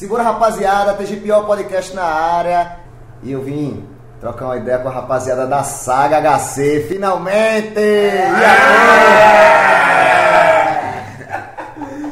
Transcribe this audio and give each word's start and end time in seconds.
Segura 0.00 0.22
rapaziada, 0.22 0.94
TGPO 0.94 1.44
Podcast 1.44 1.94
na 1.94 2.04
área. 2.04 2.78
E 3.22 3.32
eu 3.32 3.42
vim 3.42 3.84
trocar 4.18 4.46
uma 4.46 4.56
ideia 4.56 4.78
com 4.78 4.88
a 4.88 4.92
rapaziada 4.92 5.46
da 5.46 5.62
Saga 5.62 6.22
HC, 6.38 6.86
finalmente! 6.88 7.78
E 7.78 8.16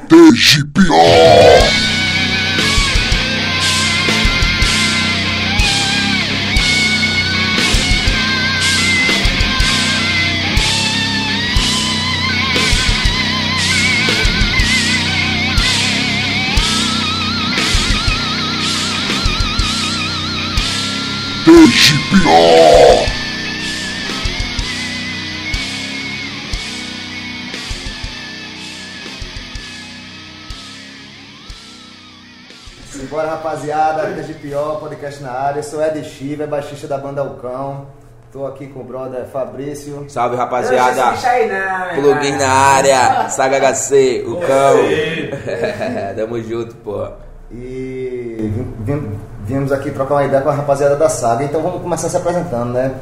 TGPO! 0.07 1.88
TGPO! 22.11 23.09
Simbora 32.91 33.29
rapaziada, 33.29 34.03
TGPO, 34.15 34.77
podcast 34.81 35.23
na 35.23 35.31
área. 35.33 35.59
Eu 35.61 35.63
sou 35.63 35.83
Ed 35.83 36.03
Chiva, 36.05 36.45
é 36.45 36.47
baixista 36.47 36.87
da 36.89 36.97
banda 36.99 37.21
Alcão. 37.21 37.87
Tô 38.33 38.47
aqui 38.47 38.67
com 38.67 38.81
o 38.81 38.85
brother 38.85 39.27
Fabrício. 39.27 40.05
Salve 40.09 40.37
Não 40.37 40.43
rapaziada, 40.43 40.95
deixa 40.95 41.11
bicho 41.13 41.27
aí 41.27 41.49
não, 41.49 42.03
meu 42.03 42.15
plugin 42.15 42.33
na 42.37 42.49
área, 42.51 43.29
Saga 43.31 43.59
HC, 43.73 44.25
o 44.27 44.37
cão. 44.41 44.77
Tamo 46.17 46.43
junto, 46.43 46.75
pô. 46.77 47.09
E 47.51 48.37
vim- 48.39 48.75
vim- 48.81 49.19
viemos 49.49 49.73
aqui 49.73 49.91
trocar 49.91 50.17
uma 50.17 50.25
ideia 50.25 50.43
com 50.43 50.51
a 50.51 50.55
rapaziada 50.55 50.95
da 50.95 51.09
Saga. 51.09 51.43
Então 51.43 51.63
vamos 51.63 51.81
começar 51.81 52.09
se 52.11 52.17
apresentando, 52.17 52.75
né? 52.75 52.95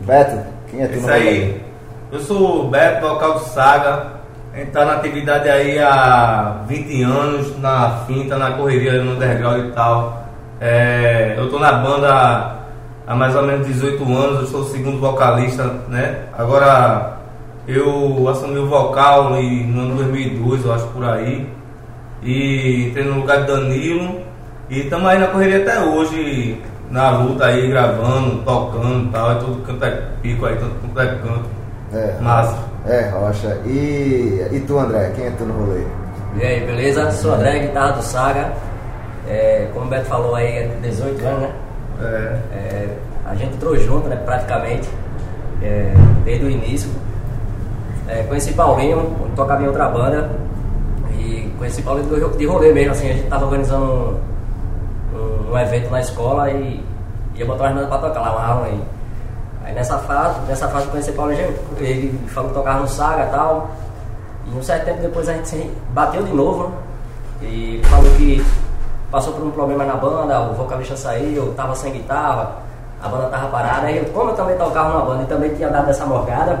Beto, 0.00 0.36
quem 0.68 0.82
é 0.82 0.88
tu 0.88 0.98
Isso 0.98 1.10
aí. 1.10 1.62
Eu 2.10 2.20
sou 2.20 2.66
o 2.66 2.68
Beto, 2.68 3.06
vocal 3.06 3.34
do 3.34 3.44
Saga. 3.44 4.20
A 4.52 4.58
gente 4.58 4.72
tá 4.72 4.84
na 4.84 4.94
atividade 4.94 5.48
aí 5.48 5.78
há 5.78 6.64
20 6.66 7.02
anos, 7.04 7.58
na 7.60 8.02
finta, 8.06 8.36
na 8.36 8.50
correria, 8.50 9.02
no 9.02 9.12
underground 9.12 9.64
e 9.64 9.70
tal. 9.70 10.26
É, 10.60 11.36
eu 11.38 11.48
tô 11.48 11.58
na 11.58 11.72
banda 11.72 12.56
há 13.06 13.14
mais 13.14 13.34
ou 13.34 13.42
menos 13.44 13.66
18 13.66 14.02
anos, 14.04 14.40
eu 14.40 14.46
sou 14.48 14.60
o 14.60 14.64
segundo 14.64 15.00
vocalista, 15.00 15.64
né? 15.88 16.24
Agora 16.36 17.18
eu 17.66 18.28
assumi 18.28 18.58
o 18.58 18.66
vocal 18.66 19.30
no 19.30 19.36
ano 19.36 19.94
2002, 19.94 20.64
eu 20.64 20.74
acho 20.74 20.86
por 20.88 21.04
aí. 21.04 21.48
E 22.22 22.88
entrei 22.88 23.04
no 23.04 23.20
lugar 23.20 23.42
de 23.42 23.46
Danilo. 23.46 24.31
E 24.72 24.80
estamos 24.84 25.06
aí 25.06 25.18
na 25.18 25.26
correria 25.26 25.58
até 25.62 25.78
hoje, 25.84 26.58
na 26.90 27.10
luta 27.18 27.44
aí, 27.44 27.68
gravando, 27.68 28.42
tocando 28.42 29.06
e 29.06 29.12
tal. 29.12 29.32
É 29.32 29.34
tudo 29.34 29.62
canto 29.66 29.84
é 29.84 30.02
pico 30.22 30.46
aí, 30.46 30.56
todo 30.56 30.72
canto 30.80 30.98
é 31.00 31.06
canto. 31.16 31.44
É, 31.92 32.16
Massa. 32.22 32.56
É, 32.86 33.10
Rocha. 33.10 33.58
E, 33.66 34.48
e 34.50 34.60
tu, 34.66 34.78
André, 34.78 35.12
quem 35.14 35.26
é 35.26 35.30
tu 35.32 35.44
no 35.44 35.52
rolê? 35.66 35.82
E 36.40 36.42
aí, 36.42 36.60
beleza? 36.64 37.10
Sou 37.10 37.34
André, 37.34 37.58
guitarra 37.58 37.92
do 37.92 38.02
Saga. 38.02 38.50
É, 39.28 39.68
como 39.74 39.84
o 39.84 39.88
Beto 39.90 40.06
falou 40.06 40.34
aí, 40.34 40.46
é 40.46 40.70
18 40.80 41.22
anos, 41.26 41.40
né? 41.42 41.52
É. 42.00 42.06
É, 42.56 42.88
a 43.26 43.34
gente 43.34 43.54
entrou 43.54 43.76
junto, 43.76 44.08
né, 44.08 44.16
praticamente, 44.24 44.88
é, 45.62 45.92
desde 46.24 46.46
o 46.46 46.50
início. 46.50 46.90
É, 48.08 48.22
conheci 48.22 48.54
Paulinho, 48.54 49.14
tocava 49.36 49.62
em 49.62 49.66
outra 49.66 49.86
banda. 49.90 50.30
E 51.18 51.52
conheci 51.58 51.82
Paulinho 51.82 52.06
do- 52.08 52.38
de 52.38 52.46
rolê 52.46 52.72
mesmo, 52.72 52.92
assim, 52.92 53.10
a 53.10 53.12
gente 53.12 53.28
tava 53.28 53.44
organizando 53.44 53.84
um, 53.84 54.16
um- 55.52 55.58
evento 55.58 55.90
na 55.90 56.00
escola 56.00 56.50
e 56.50 56.84
ia 57.34 57.46
botar 57.46 57.64
umas 57.64 57.74
bandas 57.74 57.88
pra 57.88 57.98
tocar 57.98 58.20
lá, 58.20 58.32
uma 58.32 58.46
aula 58.46 58.66
aí. 58.66 58.80
Aí 59.64 59.74
nessa 59.74 59.98
fase, 59.98 60.40
nessa 60.48 60.68
fase 60.68 60.86
eu 60.86 60.90
conheci 60.90 61.12
Paulinho, 61.12 61.54
ele 61.78 62.18
falou 62.28 62.50
que 62.50 62.56
tocava 62.56 62.80
no 62.80 62.88
Saga 62.88 63.24
e 63.24 63.30
tal. 63.30 63.70
E 64.46 64.56
um 64.58 64.62
certo 64.62 64.84
tempo 64.86 65.00
depois 65.00 65.28
a 65.28 65.34
gente 65.34 65.48
se 65.48 65.70
bateu 65.90 66.22
de 66.24 66.32
novo, 66.32 66.68
né? 66.68 66.74
E 67.42 67.80
falou 67.84 68.10
que 68.16 68.44
passou 69.10 69.32
por 69.34 69.44
um 69.44 69.50
problema 69.50 69.84
na 69.84 69.94
banda, 69.94 70.40
o 70.40 70.54
vocalista 70.54 70.96
saiu, 70.96 71.52
tava 71.54 71.74
sem 71.74 71.92
guitarra, 71.92 72.56
a 73.02 73.08
banda 73.08 73.26
tava 73.28 73.48
parada. 73.48 73.86
Aí, 73.86 73.98
eu, 73.98 74.04
como 74.06 74.30
eu 74.30 74.34
também 74.34 74.56
tocava 74.56 74.98
na 74.98 75.04
banda 75.04 75.22
e 75.22 75.26
também 75.26 75.54
tinha 75.54 75.68
dado 75.68 75.90
essa 75.90 76.06
morgada, 76.06 76.58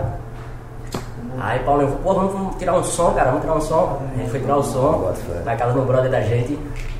aí 1.40 1.58
Paulinho 1.60 1.88
falou, 2.02 2.02
pô, 2.02 2.28
vamos, 2.28 2.56
tirar 2.56 2.74
um 2.74 2.84
som, 2.84 3.12
cara, 3.12 3.26
vamos 3.30 3.42
tirar 3.42 3.54
um 3.54 3.60
som. 3.60 4.00
A 4.14 4.18
gente 4.18 4.30
foi 4.30 4.40
tirar 4.40 4.56
o 4.56 4.62
som 4.62 5.12
na 5.44 5.56
casa 5.56 5.72
do 5.72 5.82
brother 5.82 6.10
da 6.10 6.20
gente, 6.20 6.58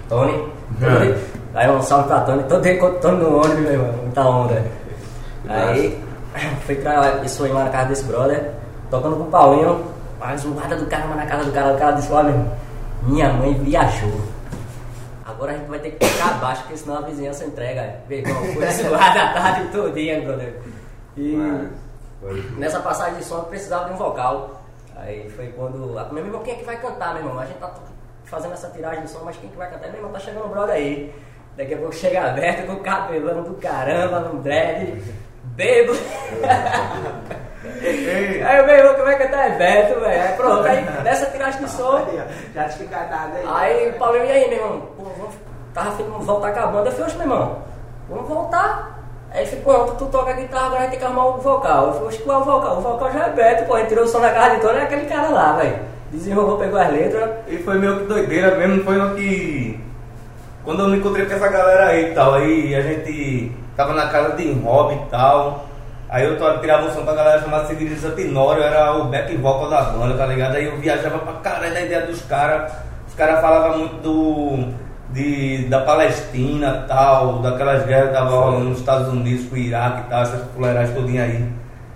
Tony. 0.08 0.32
Tony. 0.80 1.14
Aí 1.54 1.70
um 1.70 1.82
salve 1.82 2.08
pra 2.08 2.20
Tony, 2.20 2.42
todo 2.44 2.62
Tony 3.00 3.16
no 3.22 3.36
ônibus, 3.36 3.58
meu 3.60 3.72
irmão, 3.72 3.92
muita 4.02 4.22
onda. 4.22 4.64
Aí 5.48 6.02
fui 6.64 6.76
tirar 6.76 7.24
isso 7.24 7.44
aí 7.44 7.52
lá 7.52 7.64
na 7.64 7.70
casa 7.70 7.88
desse 7.90 8.04
brother, 8.04 8.52
tocando 8.90 9.16
com 9.16 9.24
o 9.24 9.26
Paulinho, 9.30 9.84
a 10.20 10.36
zoada 10.36 10.76
do 10.76 10.86
cara, 10.86 11.04
mas 11.08 11.16
na 11.16 11.26
casa 11.26 11.44
do 11.44 11.52
cara, 11.52 11.74
o 11.74 11.78
cara 11.78 11.92
disse, 11.92 12.10
olha, 12.12 12.34
minha 13.02 13.32
mãe 13.34 13.52
viajou. 13.54 14.20
Agora 15.26 15.52
a 15.52 15.56
gente 15.56 15.68
vai 15.68 15.78
ter 15.78 15.90
que 15.92 16.06
ficar 16.06 16.30
abaixo, 16.30 16.62
porque 16.62 16.76
senão 16.78 16.98
a 16.98 17.00
vizinhança 17.02 17.44
entrega. 17.44 17.96
Meu 18.08 18.18
irmão, 18.20 18.44
foi 18.54 18.66
zoada 18.72 19.22
a 19.22 19.32
tarde 19.34 19.68
todinha, 19.68 20.20
brother. 20.22 20.54
E 21.16 21.68
nessa 22.56 22.80
passagem 22.80 23.16
de 23.18 23.24
som 23.24 23.38
eu 23.38 23.42
precisava 23.44 23.86
de 23.86 23.94
um 23.94 23.96
vocal. 23.96 24.62
Aí 24.96 25.28
foi 25.30 25.48
quando. 25.48 25.98
a- 25.98 26.04
Meu 26.12 26.24
irmão, 26.24 26.40
quem 26.42 26.54
é 26.54 26.56
que 26.56 26.64
vai 26.64 26.76
cantar, 26.76 27.14
meu 27.14 27.24
irmão? 27.24 27.38
A 27.40 27.44
gente 27.46 27.58
tá 27.58 27.70
fazendo 28.24 28.52
essa 28.54 28.68
tiragem 28.68 29.02
de 29.02 29.10
som, 29.10 29.20
mas 29.24 29.36
quem 29.36 29.50
que 29.50 29.56
vai 29.56 29.68
cantar? 29.70 29.88
Meu 29.88 29.96
irmão, 29.96 30.12
tá 30.12 30.18
chegando 30.20 30.46
o 30.46 30.48
brother 30.48 30.74
aí. 30.76 31.12
Daqui 31.56 31.74
a 31.74 31.76
pouco 31.76 31.94
chega 31.94 32.30
aberto 32.30 32.66
com 32.66 32.72
o 32.72 32.80
cabelão 32.80 33.42
do 33.42 33.54
caramba, 33.54 34.20
no 34.20 34.40
dread, 34.40 35.02
bebo. 35.54 35.92
aí 38.46 38.62
o 38.62 38.66
meu 38.66 38.74
irmão 38.74 38.94
que 38.94 39.02
vai 39.02 39.18
cantar 39.18 39.50
é 39.50 39.58
Beto, 39.58 40.00
velho. 40.00 40.22
Aí 40.22 40.32
pronto, 40.36 40.66
aí 40.66 40.84
nessa 41.04 41.26
tiragem 41.26 41.62
de 41.62 41.70
som. 41.70 42.00
Já 42.54 42.68
te 42.68 42.78
fica 42.78 42.96
dado 43.04 43.36
aí. 43.36 43.44
Aí 43.46 43.90
o 43.90 43.92
Paulinho, 43.94 44.24
e 44.24 44.32
aí, 44.32 44.48
meu 44.48 44.58
irmão? 44.58 44.80
Pô, 44.96 45.04
vamos, 45.04 45.34
tava 45.74 45.90
afim 45.90 46.04
de 46.04 46.24
voltar 46.24 46.52
com 46.52 46.60
a 46.60 46.66
banda. 46.66 46.88
Eu 46.88 46.92
falei, 46.92 47.06
oxe, 47.06 47.16
meu 47.16 47.26
irmão, 47.26 47.58
vamos 48.08 48.28
voltar. 48.28 48.98
Aí 49.30 49.46
ele 49.46 49.62
falou, 49.62 49.84
pronto, 49.84 50.04
tu 50.04 50.10
toca 50.10 50.32
guitarra, 50.32 50.66
agora 50.66 50.80
a 50.80 50.82
gente 50.82 50.90
tem 50.90 50.98
que 51.00 51.04
arrumar 51.04 51.26
o 51.26 51.38
vocal. 51.38 51.86
Eu 51.86 51.92
falei, 51.94 52.18
qual 52.18 52.38
é 52.38 52.42
o 52.42 52.44
vocal? 52.44 52.78
O 52.78 52.80
vocal 52.80 53.12
já 53.12 53.26
é 53.26 53.30
Beto, 53.30 53.64
pô, 53.66 53.74
a 53.74 53.78
gente 53.78 53.88
tirou 53.88 54.04
o 54.04 54.08
som 54.08 54.20
na 54.20 54.30
casa 54.30 54.56
de 54.56 54.62
todo, 54.62 54.76
é 54.76 54.82
aquele 54.82 55.06
cara 55.06 55.28
lá, 55.28 55.52
velho. 55.52 55.78
Desenrolou, 56.10 56.58
pegou 56.58 56.78
as 56.78 56.90
letras. 56.90 57.30
E 57.48 57.58
foi 57.58 57.78
meio 57.78 58.00
que 58.00 58.04
doideira 58.04 58.56
mesmo, 58.56 58.84
foi 58.84 58.96
no 58.96 59.14
que. 59.14 59.91
Quando 60.64 60.80
eu 60.80 60.88
me 60.88 60.98
encontrei 60.98 61.26
com 61.26 61.34
essa 61.34 61.48
galera 61.48 61.86
aí 61.86 62.10
e 62.10 62.14
tal, 62.14 62.34
aí 62.34 62.74
a 62.74 62.82
gente 62.82 63.52
tava 63.76 63.94
na 63.94 64.06
casa 64.08 64.36
de 64.36 64.52
hobby 64.52 64.94
e 64.94 65.10
tal. 65.10 65.66
Aí 66.08 66.24
eu 66.24 66.36
tirava 66.60 66.86
um 66.86 66.92
som 66.92 67.04
com 67.04 67.10
a 67.10 67.14
galera 67.14 67.40
chamada 67.40 67.66
Severino 67.66 68.10
Tenório, 68.12 68.62
era 68.62 68.92
o 68.96 69.06
back 69.06 69.34
vocal 69.36 69.70
da 69.70 69.82
banda, 69.82 70.14
tá 70.16 70.26
ligado? 70.26 70.56
Aí 70.56 70.66
eu 70.66 70.76
viajava 70.76 71.18
pra 71.18 71.32
caralho 71.34 71.74
da 71.74 71.80
ideia 71.80 72.06
dos 72.06 72.22
caras. 72.22 72.72
Os 73.08 73.14
caras 73.14 73.40
falavam 73.40 73.78
muito 73.78 73.96
do. 73.96 74.82
De, 75.10 75.68
da 75.68 75.80
Palestina 75.80 76.86
tal, 76.88 77.40
daquelas 77.40 77.84
guerras 77.84 78.04
que 78.04 78.14
estavam 78.14 78.40
rolando 78.40 78.64
nos 78.70 78.78
Estados 78.78 79.08
Unidos 79.08 79.46
com 79.46 79.56
o 79.56 79.58
Iraque 79.58 80.06
e 80.06 80.10
tal, 80.10 80.22
essas 80.22 80.50
fuleiragens 80.54 80.96
todinha 80.96 81.24
aí. 81.24 81.52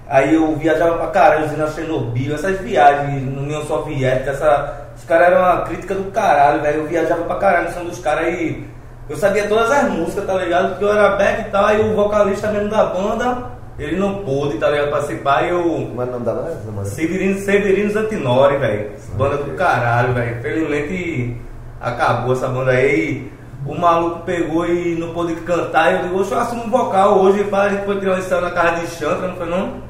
Aí 0.08 0.34
eu 0.34 0.54
viajava 0.54 0.98
pra 0.98 1.08
caralho, 1.08 1.46
usina 1.46 1.66
Chernobyl, 1.66 2.34
essas 2.34 2.60
viagens 2.60 3.34
na 3.34 3.40
União 3.40 3.64
Soviética, 3.64 4.30
essa, 4.30 4.86
os 4.96 5.04
caras 5.04 5.28
eram 5.28 5.38
uma 5.38 5.62
crítica 5.62 5.94
do 5.94 6.10
caralho, 6.12 6.62
velho. 6.62 6.82
Eu 6.82 6.86
viajava 6.86 7.24
pra 7.24 7.36
caralho 7.36 7.68
no 7.68 7.74
som 7.74 7.84
dos 7.84 7.98
caras 7.98 8.28
e 8.28 8.64
eu 9.08 9.16
sabia 9.16 9.48
todas 9.48 9.70
as 9.70 9.90
músicas, 9.90 10.24
tá 10.24 10.34
ligado? 10.34 10.70
Porque 10.70 10.84
eu 10.84 10.92
era 10.92 11.16
back 11.16 11.40
e 11.42 11.50
tal, 11.50 11.64
aí 11.64 11.80
o 11.80 11.96
vocalista 11.96 12.52
mesmo 12.52 12.68
da 12.68 12.84
banda, 12.86 13.50
ele 13.78 13.96
não 13.96 14.24
pôde, 14.24 14.58
tá 14.58 14.68
ligado, 14.68 14.90
participar 14.90 15.42
e 15.44 15.50
eu. 15.50 15.62
Como 15.62 16.00
o 16.00 16.06
nome 16.06 16.24
da 16.24 16.34
banda? 16.34 16.56
Mano? 16.66 16.86
Severino, 16.86 17.38
Severino 17.40 17.90
Zantinori, 17.90 18.58
velho. 18.58 18.92
Banda 19.16 19.38
do 19.38 19.56
caralho, 19.56 20.14
velho. 20.14 20.40
Felizmente 20.40 21.36
acabou 21.80 22.32
essa 22.32 22.46
banda 22.46 22.70
aí. 22.70 23.30
O 23.66 23.74
maluco 23.74 24.20
pegou 24.20 24.64
e 24.66 24.94
não 24.94 25.12
pôde 25.12 25.34
cantar. 25.36 25.90
E 25.90 25.96
eu 25.96 26.02
digo, 26.02 26.34
eu 26.34 26.38
assumo 26.40 26.64
um 26.64 26.70
vocal 26.70 27.18
hoje. 27.18 27.42
Pá, 27.44 27.62
a 27.62 27.68
gente 27.70 27.84
foi 27.84 27.98
tirar 27.98 28.14
um 28.14 28.18
ensaio 28.18 28.40
na 28.40 28.50
casa 28.52 28.80
de 28.80 28.86
Chantra, 28.86 29.28
não 29.28 29.36
foi 29.36 29.46
não? 29.46 29.85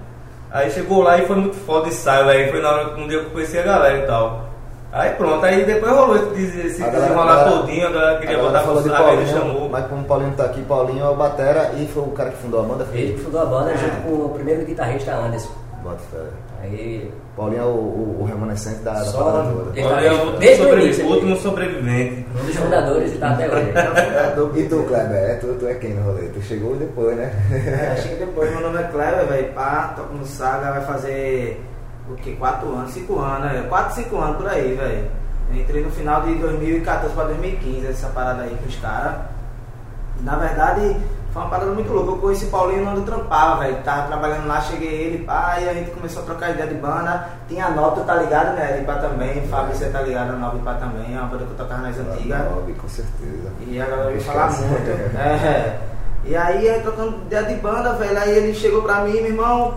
Aí 0.56 0.70
chegou 0.70 1.02
lá 1.02 1.18
e 1.18 1.26
foi 1.26 1.36
muito 1.36 1.54
foda 1.54 1.84
o 1.84 1.88
ensaio, 1.88 2.24
velho. 2.24 2.50
Foi 2.50 2.62
na 2.62 2.70
hora 2.70 2.94
que 2.94 3.00
um 3.02 3.06
dia 3.06 3.18
eu 3.18 3.28
conheci 3.28 3.58
a 3.58 3.62
galera 3.62 3.98
e 3.98 4.06
tal. 4.06 4.46
Aí 4.90 5.10
pronto, 5.10 5.44
aí 5.44 5.66
depois 5.66 5.92
rolou 5.92 6.16
esse, 6.16 6.82
desenrolar 6.82 7.44
todinho, 7.44 7.86
a 7.86 7.90
galera 7.90 8.18
queria 8.18 8.36
A 8.36 8.38
galera 8.38 8.58
botar 8.60 8.66
falou 8.66 8.82
de 8.82 8.88
Paulinho, 8.88 9.26
chamou. 9.26 9.68
mas 9.68 9.86
como 9.88 10.00
o 10.00 10.04
Paulinho 10.06 10.32
tá 10.34 10.44
aqui, 10.44 10.62
Paulinho 10.62 11.04
é 11.04 11.08
o 11.10 11.14
Batera 11.14 11.72
e 11.76 11.86
foi 11.86 12.02
o 12.04 12.12
cara 12.12 12.30
que 12.30 12.38
fundou 12.38 12.60
a 12.60 12.62
banda. 12.62 12.86
foi 12.86 12.98
Ele 12.98 13.12
que 13.12 13.18
fundou 13.18 13.42
a 13.42 13.44
banda 13.44 13.76
junto 13.76 13.96
com 14.02 14.24
o 14.24 14.28
primeiro 14.30 14.64
guitarrista 14.64 15.12
Anderson. 15.12 15.50
Bota 15.82 15.98
fé. 16.10 16.18
Aí. 16.66 17.12
Paulinho 17.36 17.60
é 17.60 17.64
o, 17.64 17.68
o, 17.68 18.18
o 18.22 18.24
remanescente 18.24 18.78
da, 18.78 18.94
da 18.94 19.12
parada 19.12 19.50
toda. 19.50 19.78
Ele 19.78 19.88
tá 19.88 20.02
é 20.02 20.12
o 20.12 20.38
desde 20.38 20.62
o 20.64 20.80
início, 20.80 21.06
último 21.06 21.36
sobrevivente. 21.36 22.26
Um 22.34 22.46
dos 22.46 22.56
fundadores 22.56 23.12
e 23.12 23.18
tá 23.18 23.32
até 23.32 23.46
hoje. 23.46 23.72
E 24.56 24.68
tu, 24.68 24.82
Kleber, 24.88 25.16
é, 25.16 25.34
tu, 25.34 25.54
tu 25.58 25.66
é 25.66 25.74
quem 25.74 25.94
no 25.94 26.02
rolê? 26.02 26.28
Tu 26.28 26.40
chegou 26.40 26.74
depois, 26.76 27.14
né? 27.14 27.30
É, 27.52 28.00
cheguei 28.00 28.18
depois, 28.20 28.50
meu 28.56 28.62
nome 28.62 28.78
é 28.78 28.84
Cleber, 28.84 29.26
velho. 29.26 29.52
Pá, 29.52 29.92
toco 29.94 30.14
no 30.14 30.24
Saga, 30.24 30.72
vai 30.72 30.84
fazer 30.86 31.62
o 32.10 32.14
que? 32.14 32.34
4 32.36 32.68
anos, 32.68 32.90
5 32.92 33.18
anos, 33.18 33.52
né? 33.52 33.66
4, 33.68 33.94
5 33.96 34.16
anos 34.16 34.36
por 34.38 34.48
aí, 34.48 34.74
velho. 34.74 35.10
Eu 35.50 35.56
entrei 35.60 35.82
no 35.82 35.90
final 35.90 36.22
de 36.22 36.34
2014 36.36 37.14
para 37.14 37.24
2015, 37.24 37.86
essa 37.86 38.08
parada 38.08 38.44
aí 38.44 38.56
com 38.62 38.66
os 38.66 38.76
caras. 38.76 39.14
Na 40.22 40.36
verdade, 40.36 40.96
foi 41.36 41.44
uma 41.44 41.50
parada 41.50 41.70
muito 41.70 41.92
louca. 41.92 42.12
Eu 42.12 42.16
conheci 42.16 42.46
Paulinho 42.46 42.84
quando 42.84 42.98
eu 42.98 43.04
trampava, 43.04 43.60
velho. 43.60 43.76
Tava 43.82 44.06
trabalhando 44.06 44.46
lá, 44.46 44.58
cheguei 44.62 44.88
ele, 44.88 45.24
pá, 45.24 45.58
e 45.60 45.68
a 45.68 45.74
gente 45.74 45.90
começou 45.90 46.22
a 46.22 46.24
trocar 46.24 46.50
ideia 46.52 46.66
de 46.66 46.76
banda. 46.76 47.28
Tinha 47.46 47.66
a 47.66 47.70
Nota, 47.70 48.00
tá 48.00 48.14
ligado, 48.14 48.56
né? 48.56 48.78
De 48.78 48.84
pá 48.86 48.94
também. 48.94 49.46
Fábio, 49.48 49.76
você 49.76 49.90
tá 49.90 50.00
ligado, 50.00 50.30
a 50.30 50.36
Nova 50.36 50.58
pá 50.60 50.74
também. 50.74 51.14
É 51.14 51.20
uma 51.20 51.28
banda 51.28 51.44
que 51.44 51.50
eu 51.50 51.56
tocava 51.58 51.82
nas 51.82 51.98
antigas. 51.98 52.50
Nove, 52.50 52.72
com 52.72 52.88
certeza. 52.88 53.52
E 53.66 53.78
a 53.78 53.84
galera 53.84 54.12
ia 54.12 54.20
falar 54.22 54.50
muito. 54.50 55.16
É. 55.18 55.78
E 56.24 56.34
aí, 56.34 56.68
aí 56.68 56.80
trocando 56.80 57.18
ideia 57.26 57.44
de 57.44 57.54
banda, 57.56 57.92
velho. 57.92 58.18
Aí 58.18 58.30
ele 58.30 58.54
chegou 58.54 58.82
pra 58.82 59.02
mim, 59.02 59.12
meu 59.12 59.26
irmão. 59.26 59.74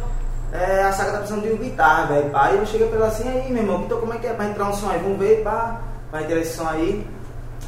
É, 0.53 0.83
a 0.83 0.93
saga 0.93 1.11
tá 1.11 1.17
precisando 1.19 1.43
de 1.43 1.49
uma 1.49 1.57
guitarra, 1.57 2.05
velho. 2.05 2.29
Pá. 2.29 2.45
Aí 2.45 2.57
eu 2.57 2.65
cheguei 2.65 2.87
pra 2.87 2.99
ele 2.99 3.05
assim, 3.05 3.27
aí, 3.27 3.51
meu 3.51 3.63
irmão, 3.63 3.83
então 3.85 3.99
como 3.99 4.13
é 4.13 4.17
que 4.17 4.27
é 4.27 4.33
pra 4.33 4.45
entrar 4.45 4.65
um 4.65 4.73
som 4.73 4.89
aí? 4.89 4.99
Vamos 4.99 5.19
ver, 5.19 5.43
pá. 5.43 5.81
Vai 6.09 6.23
entrar 6.23 6.39
esse 6.39 6.55
som 6.55 6.67
aí. 6.67 7.05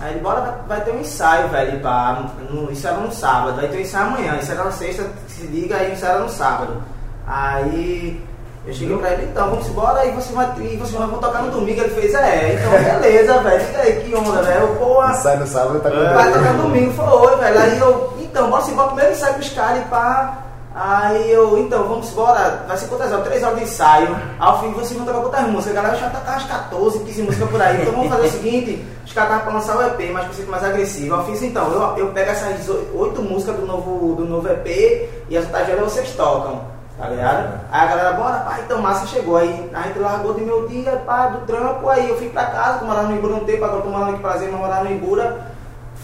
Aí 0.01 0.11
ele, 0.13 0.19
bora, 0.21 0.41
vai- 0.41 0.53
vai 0.67 0.81
ter 0.81 0.91
um 0.91 0.99
ensaio, 1.01 1.47
velho, 1.49 1.79
pá. 1.79 2.23
No, 2.49 2.63
no- 2.63 2.71
isso 2.71 2.87
era 2.87 2.97
no 2.97 3.11
sábado. 3.11 3.59
Aí 3.59 3.67
tem 3.67 3.77
um 3.79 3.81
ensaio 3.81 4.07
amanhã. 4.07 4.37
Isso 4.41 4.51
era 4.51 4.63
na 4.63 4.71
sexta, 4.71 5.05
se 5.27 5.43
liga, 5.43 5.75
aí 5.77 5.91
o 5.91 5.93
ensaio 5.93 6.13
era 6.13 6.23
no 6.23 6.29
sábado. 6.29 6.81
Aí. 7.27 8.21
Eu 8.63 8.73
cheguei 8.75 8.95
pra 8.97 9.09
ele, 9.13 9.23
então, 9.23 9.49
vamos 9.49 9.67
embora 9.67 10.05
e 10.05 10.11
você 10.11 10.31
vai, 10.33 10.45
e 10.59 10.77
você 10.77 10.95
vai 10.95 11.07
vamos 11.07 11.19
tocar 11.19 11.41
no 11.41 11.49
domingo. 11.51 11.81
Ele 11.81 11.89
fez, 11.95 12.13
é, 12.13 12.53
então 12.53 12.71
beleza, 13.01 13.39
velho. 13.39 13.59
Fica 13.65 13.81
aí, 13.81 14.01
que 14.03 14.15
onda, 14.15 14.43
velho. 14.43 14.61
Eu, 14.61 14.75
Porra, 14.75 15.13
Sai 15.15 15.35
no 15.37 15.47
sábado, 15.47 15.79
tá 15.79 15.89
com 15.89 15.95
Vai 15.97 16.31
tocar 16.31 16.53
domingo, 16.53 16.93
foi, 16.93 17.35
velho. 17.37 17.59
Aí 17.59 17.79
eu, 17.79 18.13
então, 18.19 18.49
bora 18.51 18.63
embora. 18.69 18.87
Primeiro 18.89 19.11
ensaio 19.13 19.33
com 19.33 19.39
os 19.39 19.49
caras 19.49 19.79
e 19.81 19.85
pá. 19.85 20.37
Aí 20.73 21.29
eu, 21.29 21.57
então, 21.57 21.83
vamos 21.83 22.11
embora. 22.11 22.63
Vai 22.65 22.77
ser 22.77 22.87
quantas 22.87 23.11
horas? 23.11 23.25
Três 23.25 23.43
horas 23.43 23.57
de 23.57 23.63
ensaio. 23.65 24.17
Ao 24.39 24.61
fim 24.61 24.71
vocês 24.71 24.93
vão 24.93 25.05
tocar 25.05 25.19
quantas 25.19 25.47
músicas? 25.47 25.77
A 25.77 25.81
galera 25.81 25.97
já 25.97 26.09
tocar 26.09 26.31
umas 26.31 26.45
14, 26.45 26.99
15 26.99 27.21
músicas 27.23 27.49
por 27.49 27.61
aí. 27.61 27.81
Então 27.81 27.93
vamos 27.93 28.09
fazer 28.09 28.27
o 28.27 28.31
seguinte: 28.31 28.85
os 29.05 29.11
caras 29.11 29.31
estavam 29.31 29.51
pra 29.51 29.53
lançar 29.59 29.77
o 29.77 29.87
EP, 29.87 30.13
mas 30.13 30.25
precisa 30.27 30.49
mais 30.49 30.63
agressivo. 30.63 31.15
Eu 31.15 31.25
fiz 31.25 31.41
então, 31.43 31.71
eu, 31.71 31.97
eu 31.97 32.11
pego 32.13 32.31
essas 32.31 32.69
oito 32.93 33.21
músicas 33.21 33.57
do 33.57 33.65
novo, 33.65 34.15
do 34.15 34.25
novo 34.25 34.47
EP 34.47 35.09
e 35.29 35.37
as 35.37 35.45
outras 35.45 35.79
vocês 35.79 36.15
tocam. 36.15 36.61
Tá 36.97 37.07
ligado? 37.07 37.59
Aí 37.71 37.81
a 37.81 37.85
galera, 37.87 38.13
bora, 38.13 38.39
pá, 38.41 38.59
então 38.63 38.81
massa 38.81 39.07
chegou. 39.07 39.35
Aí 39.35 39.69
a 39.73 39.81
gente 39.81 39.99
largou 39.99 40.33
de 40.35 40.41
meu 40.41 40.67
dia, 40.67 41.01
pá, 41.05 41.27
do 41.27 41.45
trampo. 41.45 41.89
Aí 41.89 42.07
eu 42.07 42.17
fui 42.17 42.29
pra 42.29 42.45
casa, 42.45 42.79
tô 42.79 42.85
morando 42.85 43.09
no 43.09 43.17
Ibura 43.17 43.35
um 43.35 43.45
tempo, 43.45 43.65
agora 43.65 43.81
tô 43.81 43.89
morando 43.89 44.11
aqui 44.11 44.21
prazer, 44.21 44.49
mas 44.51 44.61
morar 44.61 44.83
no 44.83 44.91
Ibura. 44.91 45.47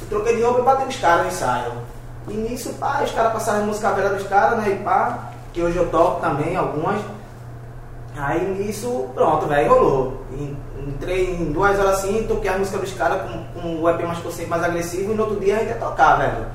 Troquei 0.10 0.36
de 0.36 0.42
roupa 0.42 0.60
e 0.60 0.64
bati 0.64 0.86
nos 0.86 0.98
caras 0.98 1.22
no 1.22 1.28
ensaio. 1.28 1.72
E 2.28 2.34
nisso, 2.34 2.74
pá, 2.80 3.02
os 3.04 3.12
caras 3.12 3.34
passaram 3.34 3.64
a 3.64 3.66
música 3.66 3.92
velha 3.92 4.10
dos 4.10 4.28
caras, 4.28 4.58
né? 4.60 4.70
E 4.72 4.84
pá, 4.84 5.20
que 5.54 5.62
hoje 5.62 5.78
eu 5.78 5.90
toco 5.90 6.20
também, 6.22 6.56
algumas. 6.56 7.00
Aí 8.18 8.44
nisso, 8.58 9.08
pronto, 9.14 9.46
velho, 9.46 9.70
rolou. 9.70 10.26
En- 10.32 10.58
Entrei 10.88 11.32
em 11.36 11.52
duas 11.52 11.78
horas 11.78 12.00
assim, 12.00 12.24
toquei 12.30 12.50
a 12.50 12.58
música 12.58 12.78
dos 12.78 12.94
caras 12.94 13.22
com, 13.24 13.44
com 13.60 13.82
o 13.82 13.90
EP 13.90 14.04
mais 14.04 14.20
consciente, 14.20 14.50
mais 14.50 14.64
agressivo, 14.64 15.12
e 15.12 15.16
no 15.16 15.24
outro 15.24 15.38
dia 15.40 15.58
a 15.58 15.60
gente 15.60 15.74
tocar, 15.80 16.16
velho. 16.18 16.46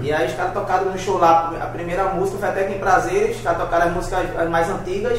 E 0.00 0.12
aí 0.12 0.28
os 0.28 0.34
caras 0.34 0.52
tocaram 0.52 0.84
no 0.84 0.96
show 0.98 1.18
lá, 1.18 1.52
a 1.60 1.66
primeira 1.66 2.04
música 2.14 2.38
foi 2.38 2.48
até 2.50 2.60
aqui 2.66 2.74
em 2.74 2.78
Prazeres, 2.78 3.36
os 3.38 3.42
caras 3.42 3.58
tocaram 3.60 3.88
as 3.88 3.92
músicas 3.92 4.26
as 4.38 4.48
mais 4.48 4.70
antigas, 4.70 5.18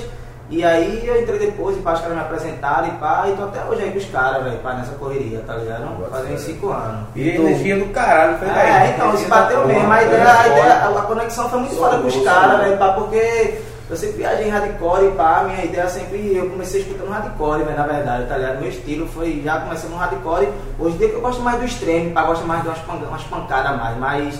e 0.51 0.63
aí 0.63 1.01
eu 1.07 1.19
entrei 1.21 1.39
depois, 1.39 1.77
e 1.77 1.79
pá, 1.79 1.93
os 1.93 2.01
caras 2.01 2.15
me 2.15 2.21
apresentaram, 2.21 2.87
e 2.87 2.91
pá, 2.91 3.23
e 3.27 3.31
tô 3.37 3.43
até 3.45 3.63
hoje 3.63 3.81
aí 3.83 3.91
com 3.91 3.97
os 3.97 4.05
caras, 4.05 4.43
velho, 4.43 4.57
pá, 4.59 4.73
nessa 4.73 4.91
correria, 4.95 5.39
tá 5.47 5.55
ligado? 5.55 6.09
Fazem 6.11 6.37
cinco 6.37 6.69
anos. 6.69 7.07
E 7.15 7.31
a 7.31 7.35
energia 7.35 7.77
do 7.79 7.85
caralho, 7.93 8.37
foi 8.37 8.47
daí. 8.49 8.67
É, 8.67 8.93
então, 8.95 9.17
se 9.17 9.25
bateu 9.25 9.65
mesmo. 9.65 9.91
A 9.91 10.03
ideia, 10.03 10.29
a, 10.39 10.47
ideia, 10.47 10.73
a 10.85 11.01
conexão 11.03 11.49
foi 11.49 11.59
muito 11.61 11.75
foda 11.75 11.97
com 11.97 12.07
os 12.07 12.23
caras, 12.23 12.59
velho, 12.59 12.77
pá, 12.77 12.93
porque 12.93 13.61
eu 13.89 13.97
sempre 13.97 14.17
viajei 14.17 14.47
em 14.47 14.49
hardcore 14.49 15.05
e 15.07 15.11
pá, 15.11 15.43
minha 15.47 15.65
ideia 15.65 15.87
sempre, 15.89 16.35
eu 16.35 16.49
comecei 16.49 16.81
escutando 16.81 17.09
hardcore, 17.09 17.63
velho, 17.63 17.77
na 17.77 17.87
verdade, 17.87 18.25
tá 18.27 18.37
ligado? 18.37 18.59
Meu 18.59 18.69
estilo 18.69 19.07
foi, 19.07 19.41
já 19.43 19.59
comecei 19.61 19.89
no 19.89 19.95
hardcore, 19.97 20.49
hoje 20.79 20.95
em 20.95 20.97
dia 20.97 21.09
que 21.09 21.15
eu 21.15 21.21
gosto 21.21 21.41
mais 21.41 21.59
do 21.59 21.65
extremo, 21.65 22.11
pá, 22.11 22.23
gosto 22.23 22.45
mais 22.45 22.61
de 22.61 22.67
umas, 22.67 22.79
pan- 22.79 23.07
umas 23.07 23.23
pancadas 23.23 23.71
a 23.71 23.75
mais, 23.75 23.97
mas 23.97 24.39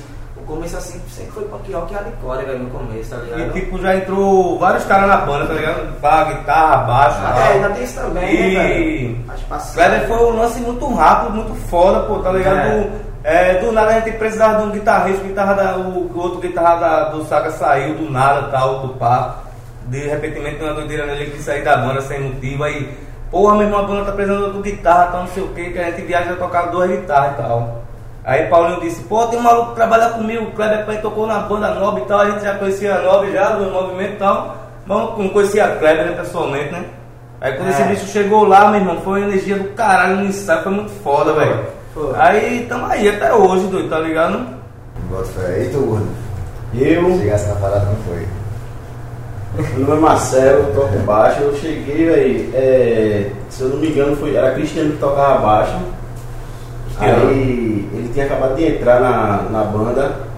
começo 0.55 0.77
assim 0.77 0.99
sempre 1.09 1.31
foi 1.31 1.43
punk 1.45 1.71
rock 1.71 1.91
e 1.91 1.95
hardcore, 1.95 2.45
velho, 2.45 2.59
no 2.59 2.69
começo, 2.69 3.09
tá 3.09 3.17
E 3.17 3.25
ligado? 3.35 3.53
tipo, 3.53 3.77
já 3.81 3.95
entrou 3.95 4.59
vários 4.59 4.83
caras 4.85 5.07
na 5.07 5.17
banda, 5.17 5.47
tá 5.47 5.53
ligado? 5.53 5.99
Pá, 6.01 6.23
guitarra, 6.25 6.77
baixo 6.77 7.17
e 7.21 7.23
É, 7.25 7.33
tal. 7.33 7.51
ainda 7.53 7.69
tem 7.69 7.83
isso 7.83 7.99
também, 7.99 8.35
E- 8.35 8.53
né, 8.53 8.63
velho? 8.67 9.17
Kleber 9.73 10.07
foi 10.07 10.17
um 10.17 10.35
lance 10.37 10.59
muito 10.61 10.93
rápido, 10.93 11.31
muito 11.35 11.55
foda, 11.69 11.99
pô, 12.01 12.19
tá 12.19 12.31
ligado? 12.31 12.91
É, 13.23 13.55
do 13.59 13.71
nada 13.71 13.91
a 13.91 13.99
gente 13.99 14.17
precisava 14.17 14.61
de 14.61 14.67
um 14.67 14.71
guitarrista, 14.71 15.23
guitarra 15.23 15.53
da, 15.53 15.77
o, 15.77 16.11
o 16.11 16.19
outro 16.19 16.39
guitarra 16.39 16.75
da, 16.77 17.03
do 17.09 17.23
Saga 17.25 17.51
saiu 17.51 17.93
do 17.95 18.09
nada, 18.11 18.47
tal, 18.49 18.79
do 18.79 18.93
pá. 18.95 19.35
De 19.87 19.99
repente 20.07 20.39
tem 20.39 20.61
uma 20.61 20.73
doideira 20.73 21.05
nele 21.05 21.31
que 21.31 21.41
sair 21.41 21.63
da 21.63 21.77
banda 21.77 22.01
sem 22.01 22.19
motivo, 22.19 22.63
aí, 22.63 22.97
porra, 23.29 23.55
meu 23.55 23.63
irmão, 23.67 23.79
a 23.81 23.83
banda 23.83 24.05
tá 24.05 24.11
precisando 24.11 24.61
de 24.61 24.71
guitarra, 24.71 25.07
tal, 25.11 25.19
não 25.21 25.27
sei 25.27 25.43
o 25.43 25.47
que, 25.49 25.69
que 25.71 25.79
a 25.79 25.83
gente 25.85 26.01
viaja 26.01 26.33
a 26.33 26.35
tocar 26.35 26.67
duas 26.71 26.89
guitarras 26.89 27.33
e 27.33 27.35
tal. 27.41 27.81
Aí 28.23 28.45
Paulinho 28.47 28.79
disse, 28.81 29.01
pô, 29.03 29.25
tem 29.27 29.39
um 29.39 29.43
maluco 29.43 29.69
que 29.69 29.75
trabalha 29.75 30.09
comigo, 30.09 30.43
o 30.45 30.51
Kleber 30.51 30.85
pai 30.85 31.01
tocou 31.01 31.25
na 31.25 31.39
banda 31.39 31.73
Nob 31.73 31.99
e 32.01 32.05
tal, 32.05 32.19
a 32.19 32.29
gente 32.29 32.43
já 32.43 32.53
conhecia 32.55 32.95
a 32.95 33.01
Nob 33.01 33.31
já, 33.31 33.49
do 33.55 33.71
movimento 33.71 34.13
e 34.13 34.17
tal. 34.17 34.57
Mas 34.85 34.97
não 35.17 35.29
conhecia 35.29 35.65
a 35.65 35.75
Kleber 35.77 36.05
né, 36.05 36.11
pessoalmente, 36.13 36.71
né? 36.71 36.85
Aí 37.39 37.53
quando 37.53 37.69
É. 37.69 37.71
esse 37.71 37.83
bicho 37.83 38.05
chegou 38.07 38.45
lá, 38.47 38.67
meu 38.69 38.79
irmão, 38.79 39.01
foi 39.03 39.21
uma 39.21 39.27
energia 39.29 39.57
do 39.57 39.69
caralho 39.69 40.17
no 40.17 40.25
ensaio, 40.25 40.61
foi 40.61 40.71
muito 40.71 40.91
foda, 41.03 41.33
velho. 41.33 41.65
Aí 42.15 42.65
tamo 42.69 42.85
aí 42.85 43.09
até 43.09 43.33
hoje, 43.33 43.65
doido, 43.67 43.89
tá 43.89 43.97
ligado? 43.99 44.45
Bota 45.09 45.25
fé. 45.25 45.63
E 45.63 45.69
tu, 45.69 45.79
Gordo? 45.79 46.07
Eu, 46.75 47.17
Chegasse 47.17 47.47
na 47.49 47.55
parada, 47.55 47.85
não 47.85 47.95
foi? 48.07 48.25
meu 49.75 49.87
nome 49.87 49.97
é 49.97 50.01
Marcelo, 50.01 50.71
toco 50.73 50.97
baixo. 50.99 51.41
Eu 51.41 51.55
cheguei, 51.57 52.07
aí, 52.13 52.51
é, 52.53 53.31
se 53.49 53.63
eu 53.63 53.69
não 53.69 53.77
me 53.77 53.89
engano, 53.89 54.15
foi, 54.15 54.35
era 54.35 54.51
Cristiano 54.53 54.91
que 54.91 54.97
tocava 54.99 55.39
baixo. 55.39 55.73
Aí 56.99 57.70
ele 57.93 58.09
tinha 58.13 58.25
acabado 58.25 58.55
de 58.55 58.65
entrar 58.65 58.99
na, 58.99 59.43
na 59.49 59.63
banda. 59.63 60.31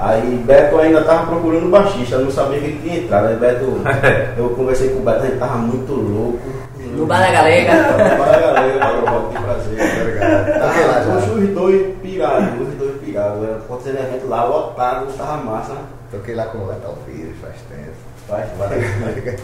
Aí 0.00 0.42
Beto 0.46 0.78
ainda 0.78 1.02
tava 1.02 1.26
procurando 1.26 1.70
baixista, 1.70 2.16
eu 2.16 2.24
não 2.24 2.30
sabia 2.30 2.60
que 2.60 2.66
ele 2.66 2.80
tinha 2.82 2.98
entrado. 2.98 3.28
Aí 3.28 3.36
Beto, 3.36 3.80
eu 4.38 4.50
conversei 4.50 4.90
com 4.90 5.00
o 5.00 5.02
Beto, 5.02 5.24
ele 5.24 5.38
tava 5.38 5.58
muito 5.58 5.92
louco. 5.92 6.68
No 6.96 7.06
bar 7.06 7.20
da 7.20 7.30
galega. 7.30 7.72
Para 8.16 8.36
a 8.36 8.40
galera, 8.40 8.78
para 8.78 9.18
o 9.18 9.28
de 9.28 9.38
prazer. 9.38 10.00
Obrigado. 10.00 10.46
Toquei 10.46 10.86
lá 10.86 11.02
já. 11.02 11.14
Os 11.14 11.48
dois 11.50 11.96
pirados, 12.02 12.68
os 12.68 12.74
dois 12.74 12.96
pirados. 13.00 13.50
Aconteceu 13.64 13.94
um 13.94 13.98
evento 13.98 14.28
lá, 14.28 14.44
lotado, 14.44 15.12
tava 15.16 15.36
massa. 15.44 15.74
Toquei 16.10 16.34
lá 16.34 16.46
com 16.46 16.58
o 16.58 16.66
Letal 16.66 16.96
Pires 17.06 17.36
faz 17.40 17.54
tempo. 17.68 17.92
Vai, 18.28 18.44
vai. 18.58 19.36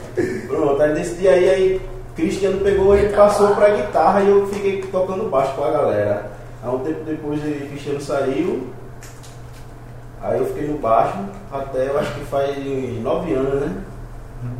Pronto, 0.46 0.82
aí 0.82 0.94
desse 0.94 1.14
dia 1.14 1.32
aí, 1.32 1.48
aí 1.48 1.80
Cristiano 2.16 2.58
pegou 2.60 2.96
e 2.96 3.08
passou 3.10 3.54
pra 3.54 3.70
guitarra 3.70 4.20
e 4.20 4.28
eu 4.28 4.46
fiquei 4.48 4.82
tocando 4.82 5.30
baixo 5.30 5.52
com 5.54 5.64
a 5.64 5.70
galera. 5.70 6.26
Aí 6.64 6.70
um 6.70 6.78
tempo 6.78 7.04
depois 7.04 7.44
ele, 7.44 7.68
Cristiano 7.68 8.00
saiu, 8.00 8.66
aí 10.22 10.38
eu 10.38 10.46
fiquei 10.46 10.68
no 10.68 10.78
baixo 10.78 11.18
até 11.52 11.88
eu 11.88 11.98
acho 11.98 12.12
que 12.14 12.24
faz 12.24 12.56
uns 12.58 13.02
nove 13.02 13.34
anos, 13.34 13.60
né? 13.60 13.72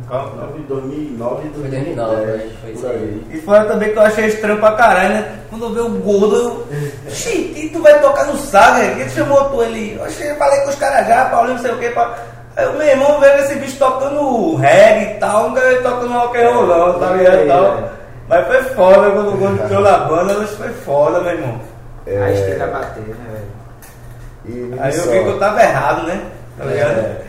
Nove- 0.09 0.63
2009, 0.67 1.41
Foi 1.41 1.49
2009, 1.69 2.15
2010, 2.15 2.41
foi- 2.41 2.49
foi 2.61 2.71
por 2.71 2.77
isso 2.77 2.87
aí. 2.87 3.27
E 3.33 3.37
fora 3.41 3.65
também 3.65 3.91
que 3.91 3.97
eu 3.97 4.01
achei 4.03 4.25
estranho 4.27 4.59
pra 4.59 4.71
caralho, 4.73 5.09
né? 5.09 5.39
Quando 5.49 5.65
eu 5.65 5.73
vi 5.73 5.79
o 5.79 5.89
gordo, 6.01 6.35
eu. 6.35 7.11
Xi, 7.11 7.53
e 7.55 7.69
tu 7.69 7.81
vai 7.81 7.99
tocar 8.01 8.25
no 8.25 8.37
Saga? 8.37 8.95
Quem 8.95 9.09
chamou 9.09 9.43
tu 9.49 9.61
ali? 9.61 9.99
Oxi, 10.03 10.25
eu 10.27 10.35
falei 10.37 10.59
com 10.61 10.69
os 10.69 10.75
caras 10.75 11.07
já, 11.07 11.25
Paulinho, 11.25 11.55
não 11.55 11.61
sei 11.61 11.71
o 11.71 11.77
que. 11.77 11.89
Pá. 11.89 12.15
Aí 12.55 12.67
o 12.67 12.73
meu 12.73 12.87
irmão 12.87 13.19
veio 13.19 13.35
esse 13.39 13.55
bicho 13.55 13.77
tocando 13.77 14.55
reggae 14.55 15.15
e 15.17 15.19
tal, 15.19 15.49
nunca 15.49 15.61
ele 15.61 15.81
tocando 15.81 16.13
rock 16.13 16.37
and 16.37 16.49
roll, 16.51 16.65
não, 16.67 16.99
tá 16.99 17.09
ligado? 17.11 17.43
e 17.43 17.47
tal. 17.47 17.89
Mas 18.27 18.47
foi 18.47 18.63
foda 18.75 19.11
quando 19.11 19.33
o 19.33 19.37
gordo 19.37 19.63
entrou 19.63 19.81
na 19.81 19.97
banda, 19.99 20.33
mas 20.35 20.49
foi 20.51 20.69
foda, 20.69 21.19
meu 21.19 21.31
irmão. 21.31 21.59
A 22.07 22.31
esteira 22.31 22.67
bater, 22.67 23.01
né, 23.03 23.15
velho? 23.31 24.75
E 24.75 24.79
Aí 24.79 24.95
eu 24.95 25.03
vi 25.03 25.09
que 25.23 25.27
eu 25.29 25.39
tava 25.39 25.61
errado, 25.63 26.05
né? 26.05 26.29
Tá 26.57 26.65
ligado? 26.65 26.91
É. 26.99 27.21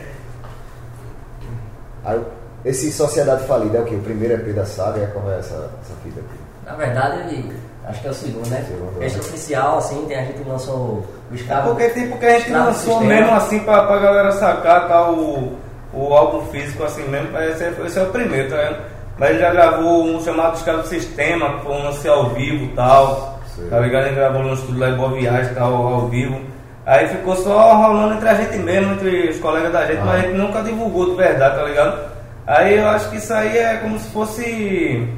Aí, 2.05 2.21
esse 2.65 2.93
Sociedade 2.93 3.47
Falida 3.47 3.79
é 3.79 3.81
o 3.81 3.85
quê? 3.85 3.95
O 3.95 4.03
primeiro 4.03 4.35
EP 4.35 4.55
da 4.55 4.65
saga? 4.67 5.01
É 5.03 5.07
qual 5.07 5.31
é 5.31 5.39
essa, 5.39 5.55
essa 5.55 5.95
fita 6.03 6.21
aqui? 6.21 6.39
Na 6.67 6.75
verdade, 6.75 7.45
acho 7.87 8.01
que 8.01 8.09
é 8.09 8.11
o 8.11 8.15
segundo, 8.15 8.49
né? 8.51 8.65
Segundo, 8.69 9.03
Esse 9.03 9.17
né? 9.17 9.21
oficial, 9.23 9.79
assim, 9.79 10.05
tem 10.07 10.19
a 10.19 10.25
gente 10.25 10.43
que 10.43 10.49
lançou 10.49 10.75
o 10.77 11.05
É 11.33 11.35
escravo. 11.37 11.71
porque 11.71 11.89
tipo 11.91 12.19
que 12.19 12.27
a 12.27 12.39
gente 12.39 12.51
lançou 12.51 13.01
mesmo 13.01 13.35
assim 13.35 13.61
pra, 13.61 13.85
pra 13.87 13.99
galera 13.99 14.33
sacar 14.33 14.89
tá, 14.89 15.11
o, 15.11 15.57
o 15.95 16.13
álbum 16.15 16.45
físico 16.51 16.83
assim 16.85 17.09
mesmo, 17.09 17.37
esse 17.39 17.65
é, 17.65 17.73
esse 17.87 17.99
é 17.99 18.03
o 18.03 18.07
primeiro, 18.07 18.51
tá 18.51 18.57
vendo? 18.57 18.79
Mas 19.19 19.31
ele 19.31 19.39
já 19.39 19.51
gravou 19.53 20.05
um 20.05 20.21
chamado 20.23 20.57
Escravo 20.57 20.83
do 20.83 20.89
Sistema, 20.89 21.55
que 21.59 21.65
foi 21.65 21.73
um 21.73 21.85
lance 21.85 22.07
ao 22.09 22.31
vivo 22.31 22.65
e 22.65 22.69
tal. 22.75 23.36
Tá 23.71 23.81
ligado? 23.81 24.07
Ele 24.07 24.17
gravou 24.17 24.43
no 24.43 24.55
estúdio 24.55 24.79
lá 24.81 24.89
em 24.91 24.97
Boa 24.97 25.11
Viagem 25.13 25.55
tal, 25.55 25.73
ao 25.75 26.09
vivo. 26.09 26.41
Aí 26.85 27.09
ficou 27.09 27.35
só 27.37 27.75
rolando 27.75 28.15
entre 28.15 28.29
a 28.29 28.35
gente 28.35 28.57
mesmo, 28.59 28.93
entre 28.93 29.29
os 29.31 29.39
colegas 29.39 29.73
da 29.73 29.87
gente, 29.87 29.99
Ah. 30.01 30.05
mas 30.05 30.15
a 30.15 30.27
gente 30.27 30.37
nunca 30.39 30.63
divulgou 30.63 31.11
de 31.11 31.17
verdade, 31.17 31.57
tá 31.57 31.65
ligado? 31.65 31.99
Aí 32.47 32.79
eu 32.79 32.89
acho 32.89 33.11
que 33.11 33.17
isso 33.17 33.35
aí 33.35 33.59
é 33.59 33.77
como 33.79 33.99
se 33.99 34.09
fosse. 34.11 35.09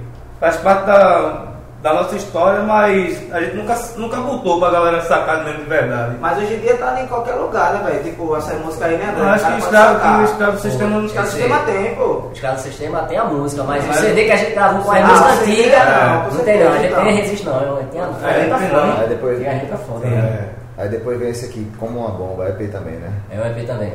faz 0.41 0.57
parte 0.59 0.87
da, 0.87 1.48
da 1.83 1.95
nossa 1.95 2.17
história, 2.17 2.61
mas 2.63 3.17
a 3.33 3.41
gente 3.41 3.55
nunca, 3.57 3.77
nunca 3.97 4.17
botou 4.17 4.59
pra 4.59 4.71
galera 4.71 5.01
sacar 5.03 5.45
mesmo 5.45 5.61
de 5.63 5.69
verdade. 5.71 6.17
Mas 6.21 6.39
hoje 6.39 6.55
em 6.55 6.59
dia 6.59 6.77
tá 6.77 6.89
ali 6.91 7.03
em 7.03 7.07
qualquer 7.07 7.35
lugar, 7.35 7.73
né, 7.75 7.89
velho? 7.89 8.03
Tipo, 8.03 8.37
essa 8.37 8.53
música 8.55 8.87
aí, 8.87 8.97
né, 8.97 9.15
acho 9.17 9.45
O 9.45 9.47
que 9.47 9.53
o 9.55 9.59
escravo, 9.59 10.21
o 10.21 10.25
escravo 10.25 10.53
do 10.57 10.61
sistema 10.61 10.91
não 10.99 11.05
Os 11.07 11.13
caras 11.13 11.31
do 11.31 11.37
sistema 11.37 11.59
tem, 11.61 11.95
pô. 11.95 12.05
Os 12.33 12.41
caras 12.41 12.57
do 12.61 12.63
sistema 12.65 13.03
tem 13.03 13.19
a 13.19 13.25
música, 13.25 13.63
mas 13.63 13.85
o 13.85 13.87
Mas- 13.89 13.97
CD 13.99 14.25
que 14.25 14.33
a 14.33 14.37
gente 14.37 14.53
gravou 14.55 14.83
com 14.83 14.91
a 14.91 14.97
Ah, 14.97 15.07
música 15.07 15.29
antiga, 15.31 15.79
não, 15.85 16.37
não, 16.37 16.45
tem 16.45 16.59
não. 16.65 16.73
A 16.73 16.79
gente 16.79 16.93
não. 16.95 17.05
nem 17.05 17.15
resiste 17.15 17.47
não. 17.47 17.61
eu- 17.63 17.85
Tem 17.93 18.01
a, 18.01 18.05
a 18.05 18.09
É, 18.09 18.49
tá 18.49 18.59
tem. 18.59 19.01
Aí 19.03 19.09
depois- 19.09 19.41
E 19.41 19.47
a 19.47 19.53
gente 19.53 19.67
tá 19.67 19.77
foda. 19.77 20.07
É. 20.07 20.11
né? 20.11 20.49
Aí 20.79 20.89
depois 20.89 21.19
vem 21.19 21.31
esse 21.31 21.47
aqui, 21.47 21.71
como 21.79 22.01
uma 22.01 22.11
bomba, 22.11 22.49
EP 22.49 22.69
também, 22.73 22.95
né? 22.95 23.11
É 23.31 23.41
um 23.41 23.47
EP 23.47 23.65
também. 23.67 23.93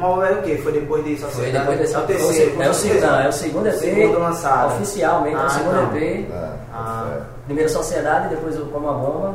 Como 0.00 0.22
é 0.24 0.32
o 0.32 0.42
quê? 0.42 0.60
Foi 0.62 0.72
depois 0.72 1.04
de 1.04 1.16
Foi 1.16 1.30
Sociedade? 1.30 1.58
depois 1.58 1.78
desse 1.78 1.94
É 1.94 1.98
o 1.98 2.02
terceiro, 2.02 2.62
é 2.62 2.68
o 2.68 2.74
certeza. 2.74 2.74
segundo, 2.74 3.10
não, 3.12 3.20
é 3.20 3.28
o 3.28 3.32
segundo 3.32 3.66
EP. 3.68 3.74
Segundo 3.74 4.18
lançado. 4.18 4.66
Oficialmente, 4.74 5.36
é 5.36 5.38
Ah, 5.38 5.46
o 5.46 5.50
segundo 5.50 5.82
então. 5.82 5.96
EP. 5.96 6.28
Ah, 6.32 6.52
Ah. 6.74 7.06
é. 7.16 7.20
Primeiro 7.46 7.70
Sociedade, 7.70 8.28
depois 8.28 8.58
o 8.58 8.64
Como 8.66 8.88
a 8.88 8.92
Bomba. 8.92 9.34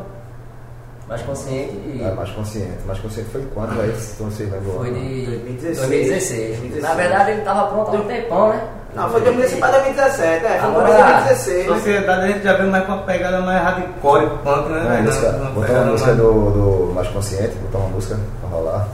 Mais 1.08 1.22
consciente 1.24 1.74
e. 1.74 2.04
É, 2.04 2.12
mais 2.14 2.30
consciente. 2.30 2.78
Mais 2.86 3.00
consciente 3.00 3.30
foi 3.32 3.44
quando 3.54 3.82
aí, 3.82 3.96
se 3.96 4.22
vocês 4.22 4.52
lembram? 4.52 4.74
Foi 4.74 4.92
de 4.92 5.26
2016. 5.26 5.78
2016. 5.80 6.48
2016. 6.60 6.84
Na 6.84 6.94
verdade 6.94 7.32
ele 7.32 7.42
tava 7.42 7.66
pronto 7.68 7.96
há 7.98 8.00
um 8.00 8.04
tempão, 8.06 8.50
né? 8.50 8.62
Não, 8.96 9.10
foi 9.10 9.22
2016 9.22 9.60
para 9.60 9.72
2017, 9.80 10.46
é. 10.46 10.50
Foi 10.50 10.70
Agora- 10.70 10.88
Agora, 10.94 11.04
2016, 11.14 11.68
né? 11.68 11.74
Sociedade 11.76 12.22
a 12.22 12.28
gente 12.28 12.44
já 12.44 12.54
veio 12.54 12.70
mais 12.72 12.86
com 12.86 12.92
uma 12.92 13.04
pegada 13.04 13.42
mais 13.42 13.64
hardcore, 13.64 14.28
punk, 14.44 14.70
né? 14.70 14.84
Não, 14.84 15.04
música, 15.04 15.32
botar 15.32 15.74
uma 15.74 15.86
música 15.92 16.08
mais- 16.12 16.18
do, 16.22 16.52
do 16.52 16.94
Mais 16.94 17.08
Consciente, 17.08 17.56
botar 17.56 17.78
uma 17.80 17.90
música 17.90 18.20
pra 18.42 18.50
rolar. 18.50 18.88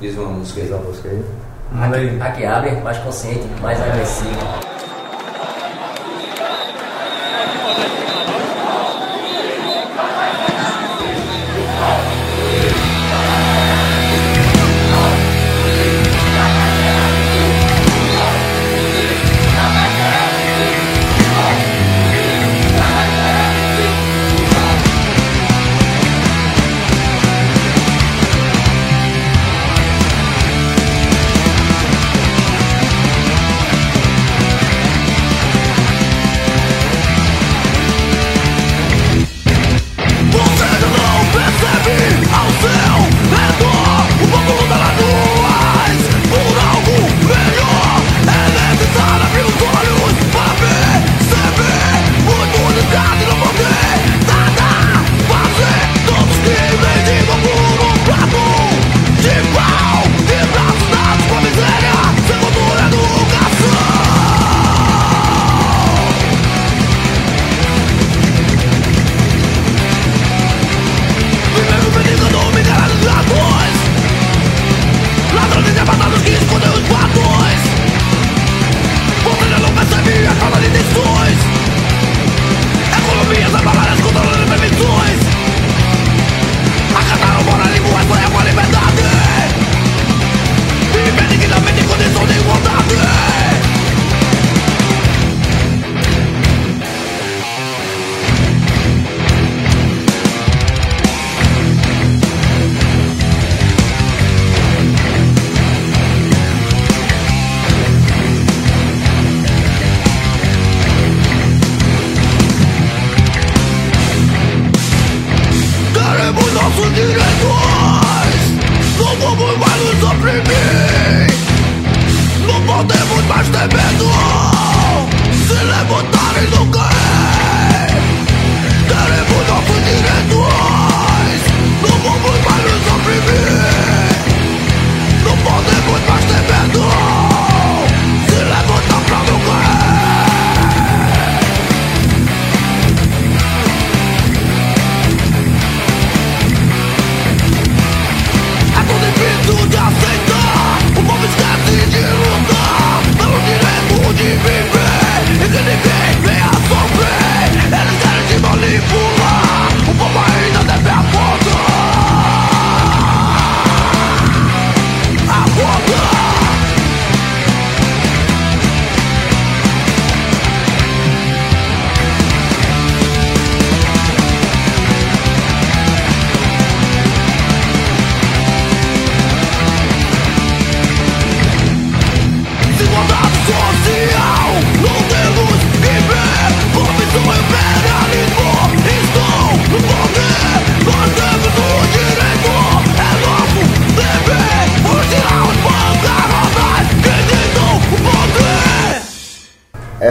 Diz 0.00 0.16
uma 0.16 0.28
música 0.28 0.60
aí. 0.60 0.68
uma 0.70 0.78
música 0.78 1.08
aí. 1.08 1.24
Aí. 1.72 2.20
Aqui 2.20 2.44
abre, 2.44 2.72
mais 2.82 2.98
consciente, 2.98 3.46
mais 3.60 3.80
agressivo. 3.82 4.75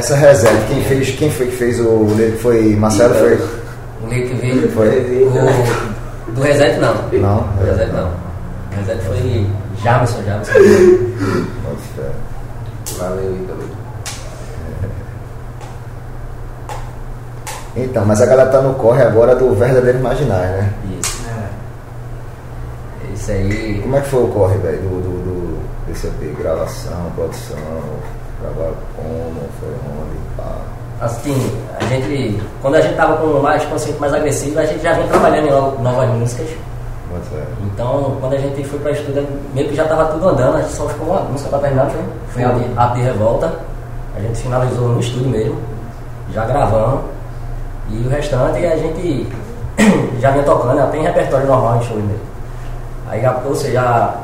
Essa 0.05 0.17
reset, 0.17 0.67
quem 0.67 0.83
fez, 0.83 1.09
quem 1.15 1.31
foi 1.31 1.47
que 1.47 1.55
fez 1.55 1.79
o 1.79 2.05
lyric? 2.15 2.37
Foi 2.37 2.75
Marcelo? 2.75 3.15
Foi? 3.15 3.33
O 4.03 4.07
Link 4.07 4.35
veio. 4.35 4.71
Foi? 4.71 4.87
O, 6.27 6.31
do 6.31 6.41
Reset 6.43 6.79
não. 6.79 6.93
Não? 7.11 7.41
Do 7.57 7.65
Reset 7.65 7.91
não. 7.91 8.09
O 8.09 8.75
Reset 8.77 9.01
foi. 9.01 9.47
Bota 11.63 11.77
fé. 11.95 12.11
Valeu, 12.99 13.35
Ítalo. 13.35 13.63
Então, 17.75 18.05
mas 18.05 18.21
a 18.21 18.27
galera 18.27 18.51
tá 18.51 18.61
no 18.61 18.75
corre 18.75 19.01
agora 19.01 19.35
do 19.35 19.55
verdadeiro 19.55 19.97
imaginário, 19.97 20.51
né? 20.51 20.73
Isso. 21.01 21.25
Isso 23.11 23.31
aí. 23.31 23.79
Como 23.81 23.95
é 23.95 24.01
que 24.01 24.09
foi 24.09 24.23
o 24.23 24.27
corre, 24.27 24.57
velho, 24.59 24.77
do, 24.81 25.01
do, 25.01 25.23
do, 25.23 25.87
desse 25.87 26.05
EP? 26.05 26.37
Gravação, 26.37 27.11
produção, 27.15 27.57
gravar 28.39 28.71
como, 28.95 29.41
foi. 29.59 29.94
Assim, 31.01 31.35
a 31.79 31.83
gente. 31.85 32.41
Quando 32.61 32.75
a 32.75 32.81
gente 32.81 32.95
tava 32.95 33.17
com 33.17 33.39
mais 33.41 33.63
consciente, 33.65 33.99
mais 33.99 34.13
agressivo, 34.13 34.59
a 34.59 34.65
gente 34.65 34.81
já 34.81 34.93
vinha 34.93 35.07
trabalhando 35.07 35.47
em 35.47 35.51
no- 35.51 35.79
novas 35.83 36.09
músicas. 36.09 36.47
Fé. 36.49 37.43
Então, 37.63 38.17
quando 38.19 38.33
a 38.33 38.37
gente 38.37 38.61
foi 38.65 38.77
pra 38.79 38.91
estúdio, 38.91 39.25
meio 39.53 39.69
que 39.69 39.75
já 39.75 39.85
tava 39.85 40.05
tudo 40.05 40.27
andando, 40.29 40.57
a 40.57 40.61
gente 40.61 40.73
só 40.73 40.85
ficou 40.89 41.07
uma 41.07 41.21
música 41.21 41.49
pra 41.49 41.59
terminar, 41.59 41.89
foi? 41.89 42.01
Foi 42.29 42.43
a 42.43 42.51
de, 42.51 42.65
a 42.75 42.85
de 42.87 43.01
Revolta. 43.01 43.53
A 44.17 44.19
gente 44.19 44.37
finalizou 44.41 44.89
no 44.89 44.99
estúdio 44.99 45.29
mesmo. 45.29 45.55
já 46.33 46.43
gravando. 46.45 47.01
E 47.89 48.05
o 48.05 48.09
restante 48.09 48.65
a 48.65 48.75
gente 48.75 49.29
já 50.19 50.31
vinha 50.31 50.43
tocando, 50.43 50.77
já 50.77 50.87
tem 50.87 51.03
repertório 51.03 51.45
normal 51.47 51.77
em 51.77 51.83
show 51.83 51.95
mesmo. 51.97 52.19
Aí, 53.07 53.21
ou 53.45 53.55
seja, 53.55 54.15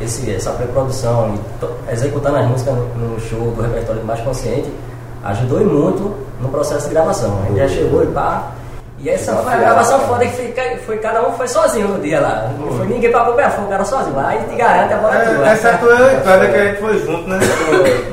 esse, 0.00 0.34
essa 0.34 0.50
pré-produção 0.50 1.34
e 1.34 1.92
executando 1.92 2.36
as 2.38 2.46
músicas 2.48 2.74
no, 2.74 2.84
no 3.14 3.20
show 3.20 3.38
do 3.52 3.62
repertório 3.62 4.04
mais 4.04 4.20
consciente 4.20 4.70
ajudou 5.24 5.60
e 5.60 5.64
muito 5.64 6.14
no 6.40 6.48
processo 6.48 6.88
de 6.88 6.94
gravação. 6.94 7.40
A 7.42 7.46
gente 7.46 7.58
já 7.58 7.68
chegou 7.68 8.02
e 8.02 8.06
pá. 8.08 8.52
E 8.98 9.10
essa 9.10 9.34
foi 9.34 9.52
a 9.52 9.56
gravação 9.56 9.98
foda 10.00 10.24
que 10.24 10.30
foi, 10.30 10.76
foi 10.86 10.98
cada 10.98 11.26
um 11.26 11.32
foi 11.32 11.48
sozinho 11.48 11.88
no 11.88 12.00
dia 12.00 12.20
lá. 12.20 12.52
Não 12.56 12.70
foi 12.70 12.86
ninguém 12.86 13.10
pra 13.10 13.22
acompanhar, 13.22 13.50
foi 13.50 13.64
o 13.64 13.68
cara 13.68 13.84
sozinho. 13.84 14.16
E 14.20 14.48
te 14.48 14.56
garante 14.56 14.94
a 14.94 14.96
bola 14.98 15.18
tua. 15.18 15.48
É, 15.48 15.52
exceto 15.54 15.86
eu 15.86 16.06
e 16.06 16.20
Pedro 16.20 16.52
que 16.52 16.56
a 16.56 16.64
gente 16.66 16.80
foi 16.80 16.98
junto, 17.00 17.28
né? 17.28 17.38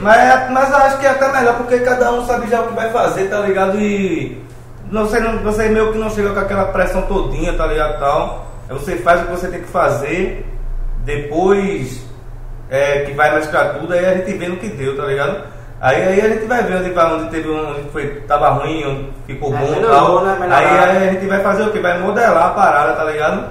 mas, 0.02 0.52
mas 0.52 0.70
eu 0.70 0.78
acho 0.78 0.98
que 0.98 1.06
é 1.06 1.10
até 1.10 1.32
melhor 1.32 1.58
porque 1.58 1.80
cada 1.80 2.12
um 2.12 2.26
sabe 2.26 2.50
já 2.50 2.62
o 2.62 2.68
que 2.68 2.74
vai 2.74 2.90
fazer, 2.90 3.30
tá 3.30 3.40
ligado? 3.42 3.80
E 3.80 4.44
você, 4.92 5.20
não, 5.20 5.38
você 5.40 5.70
meio 5.70 5.92
que 5.92 6.00
não 6.00 6.10
chega 6.10 6.32
com 6.32 6.40
aquela 6.40 6.66
pressão 6.66 7.04
todinha, 7.04 7.54
tá 7.54 7.68
ligado? 7.68 8.00
Tal. 8.00 8.48
Aí 8.68 8.76
você 8.76 8.96
faz 8.98 9.22
o 9.22 9.26
que 9.26 9.32
você 9.32 9.48
tem 9.48 9.62
que 9.62 9.68
fazer, 9.68 10.44
depois 11.06 12.04
é, 12.70 13.02
que 13.02 13.14
vai 13.14 13.32
mais 13.32 13.46
pra 13.46 13.76
tudo, 13.76 13.94
aí 13.94 14.06
a 14.06 14.16
gente 14.16 14.34
vê 14.34 14.48
no 14.48 14.58
que 14.58 14.70
deu, 14.70 14.98
tá 14.98 15.06
ligado? 15.06 15.44
Aí, 15.82 15.96
aí 16.04 16.22
a 16.22 16.28
gente 16.30 16.46
vai 16.46 16.62
ver 16.64 16.76
onde, 16.78 16.90
vai, 16.90 17.14
onde 17.14 17.30
teve 17.30 17.50
um, 17.50 17.70
onde 17.72 17.90
foi, 17.92 18.08
tava 18.28 18.50
ruim, 18.50 18.84
onde 18.86 19.10
ficou 19.26 19.54
É, 19.56 19.58
bom 19.60 19.68
e 19.68 19.72
melhorou, 19.76 20.22
tal. 20.22 20.26
né? 20.26 20.38
Aí, 20.52 20.66
aí 20.66 21.08
a 21.08 21.12
gente 21.14 21.26
vai 21.26 21.40
fazer 21.42 21.64
o 21.64 21.72
que? 21.72 21.80
Vai 21.80 21.98
modelar 22.00 22.48
a 22.48 22.50
parada, 22.50 22.94
tá 22.94 23.04
ligado? 23.06 23.46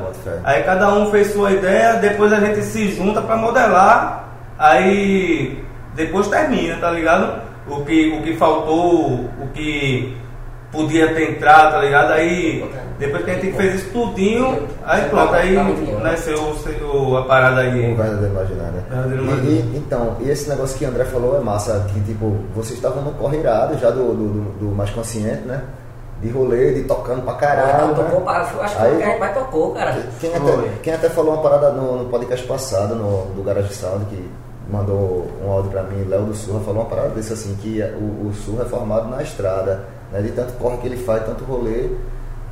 Aí 0.45 0.63
cada 0.63 0.93
um 0.93 1.11
fez 1.11 1.33
sua 1.33 1.53
ideia, 1.53 1.95
depois 1.95 2.31
a 2.33 2.41
gente 2.41 2.63
se 2.63 2.91
junta 2.91 3.23
pra 3.23 3.37
modelar, 3.37 4.29
aí 4.59 5.65
depois 5.95 6.29
termina, 6.29 6.77
tá 6.77 6.91
ligado? 6.91 7.41
O 7.67 7.85
que, 7.85 8.19
o 8.19 8.23
que 8.23 8.37
faltou, 8.37 9.31
o 9.41 9.49
que 9.55 10.17
podia 10.73 11.15
ter 11.15 11.31
entrado, 11.33 11.73
tá 11.73 11.79
ligado? 11.81 12.13
Aí 12.13 12.71
depois 12.99 13.25
que 13.25 13.31
a 13.31 13.35
gente 13.35 13.53
fez 13.57 13.75
isso 13.77 13.91
tudinho, 13.93 14.67
aí 14.85 15.09
pronto, 15.09 15.33
aí 15.35 15.55
nasceu 16.03 16.39
o- 16.41 17.11
o- 17.13 17.17
a 17.17 17.23
parada 17.25 17.61
aí. 17.61 17.93
Um 17.93 17.97
verdadeiro 17.97 18.33
imaginário. 18.35 18.83
E- 19.45 19.49
e- 19.49 19.77
então, 19.79 20.17
e 20.21 20.29
esse 20.31 20.49
negócio 20.49 20.77
que 20.77 20.85
o 20.85 20.89
André 20.89 21.05
falou 21.05 21.37
é 21.37 21.41
massa, 21.41 21.87
que 21.93 22.01
tipo, 22.01 22.37
vocês 22.55 22.75
estavam 22.77 23.03
no 23.03 23.13
corre 23.13 23.39
irado 23.39 23.79
já 23.79 23.91
do, 23.91 24.13
do, 24.15 24.29
do- 24.29 24.59
do 24.71 24.75
mais 24.75 24.91
consciente, 24.91 25.43
né? 25.47 25.63
De 26.21 26.29
rolê, 26.31 26.75
de 26.75 26.83
tocando 26.83 27.23
pra 27.23 27.35
caralho. 27.35 27.93
Ah, 27.93 27.95
tocou, 27.95 28.19
né? 28.19 28.25
pra- 28.25 28.65
acho 28.65 28.77
que 28.77 28.83
Aí- 28.83 29.17
o 29.17 29.21
mais 29.21 29.35
tocou, 29.35 29.73
cara. 29.73 29.97
Quem 30.21 30.35
até, 30.35 30.53
quem 30.83 30.93
até 30.95 31.09
falou 31.09 31.35
uma 31.35 31.43
parada 31.43 31.71
no, 31.71 32.03
no 32.03 32.09
podcast 32.11 32.45
passado, 32.45 32.97
no, 32.97 33.27
do 33.37 33.43
Garage 33.45 33.73
Sound, 33.73 34.05
que 34.07 34.29
mandou 34.69 35.31
um 35.45 35.51
áudio 35.51 35.71
pra 35.71 35.85
mim, 35.85 36.05
Léo 36.09 36.23
do 36.25 36.35
Surra, 36.35 36.59
falou 36.61 36.83
uma 36.83 36.89
parada 36.91 37.11
desse 37.11 37.33
assim, 37.33 37.57
que 37.63 37.81
o, 37.81 38.27
o 38.29 38.33
Surra 38.35 38.65
é 38.65 38.67
formado 38.69 39.09
na 39.09 39.23
estrada, 39.23 39.85
né? 40.13 40.21
De 40.23 40.31
tanto 40.33 40.53
corre 40.55 40.77
que 40.79 40.87
ele 40.87 40.97
faz, 40.97 41.25
tanto 41.25 41.45
rolê. 41.45 41.89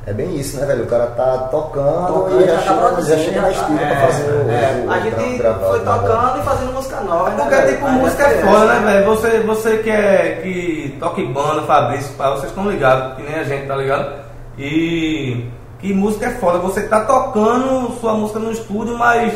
É 0.05 0.13
bem 0.13 0.37
isso, 0.37 0.57
né, 0.57 0.65
velho? 0.65 0.85
O 0.85 0.87
cara 0.87 1.07
tá 1.07 1.49
tocando, 1.51 2.07
Tocando, 2.07 2.41
e 2.41 2.45
já, 2.47 2.55
tá 2.55 2.61
já 2.61 2.73
produzindo, 2.75 3.17
chega 3.23 3.41
na 3.41 3.49
tá- 3.51 3.63
pra 3.65 3.81
É, 3.83 3.95
fazer 4.07 4.23
o, 4.31 4.49
é, 4.49 4.83
o, 4.87 4.91
a 4.91 4.99
gente 4.99 5.15
foi 5.15 5.79
né, 5.79 5.85
tocando 5.85 6.39
e 6.39 6.43
fazendo 6.43 6.73
música 6.73 7.01
nova. 7.01 7.29
né, 7.31 7.35
Porque 7.35 7.55
velho? 7.55 7.67
tipo, 7.73 7.85
Aí 7.87 7.91
música 7.91 8.23
é 8.23 8.33
essa 8.37 8.47
foda, 8.47 8.65
né, 8.79 8.79
velho? 8.93 9.05
Você, 9.07 9.39
você 9.41 9.77
que 9.79 9.89
é 9.89 10.39
que 10.41 10.97
toca 10.97 11.19
em 11.19 11.33
banda, 11.33 11.63
Fabrício, 11.63 12.13
pá, 12.15 12.29
vocês 12.29 12.45
estão 12.45 12.69
ligados, 12.71 13.17
que 13.17 13.23
nem 13.23 13.35
a 13.35 13.43
gente, 13.43 13.67
tá 13.67 13.75
ligado? 13.75 14.13
E 14.57 15.45
que 15.79 15.93
música 15.93 16.27
é 16.27 16.29
foda, 16.31 16.57
você 16.59 16.83
tá 16.83 17.01
tocando 17.01 17.91
sua 17.99 18.13
música 18.13 18.39
no 18.39 18.51
estúdio, 18.53 18.97
mas 18.97 19.33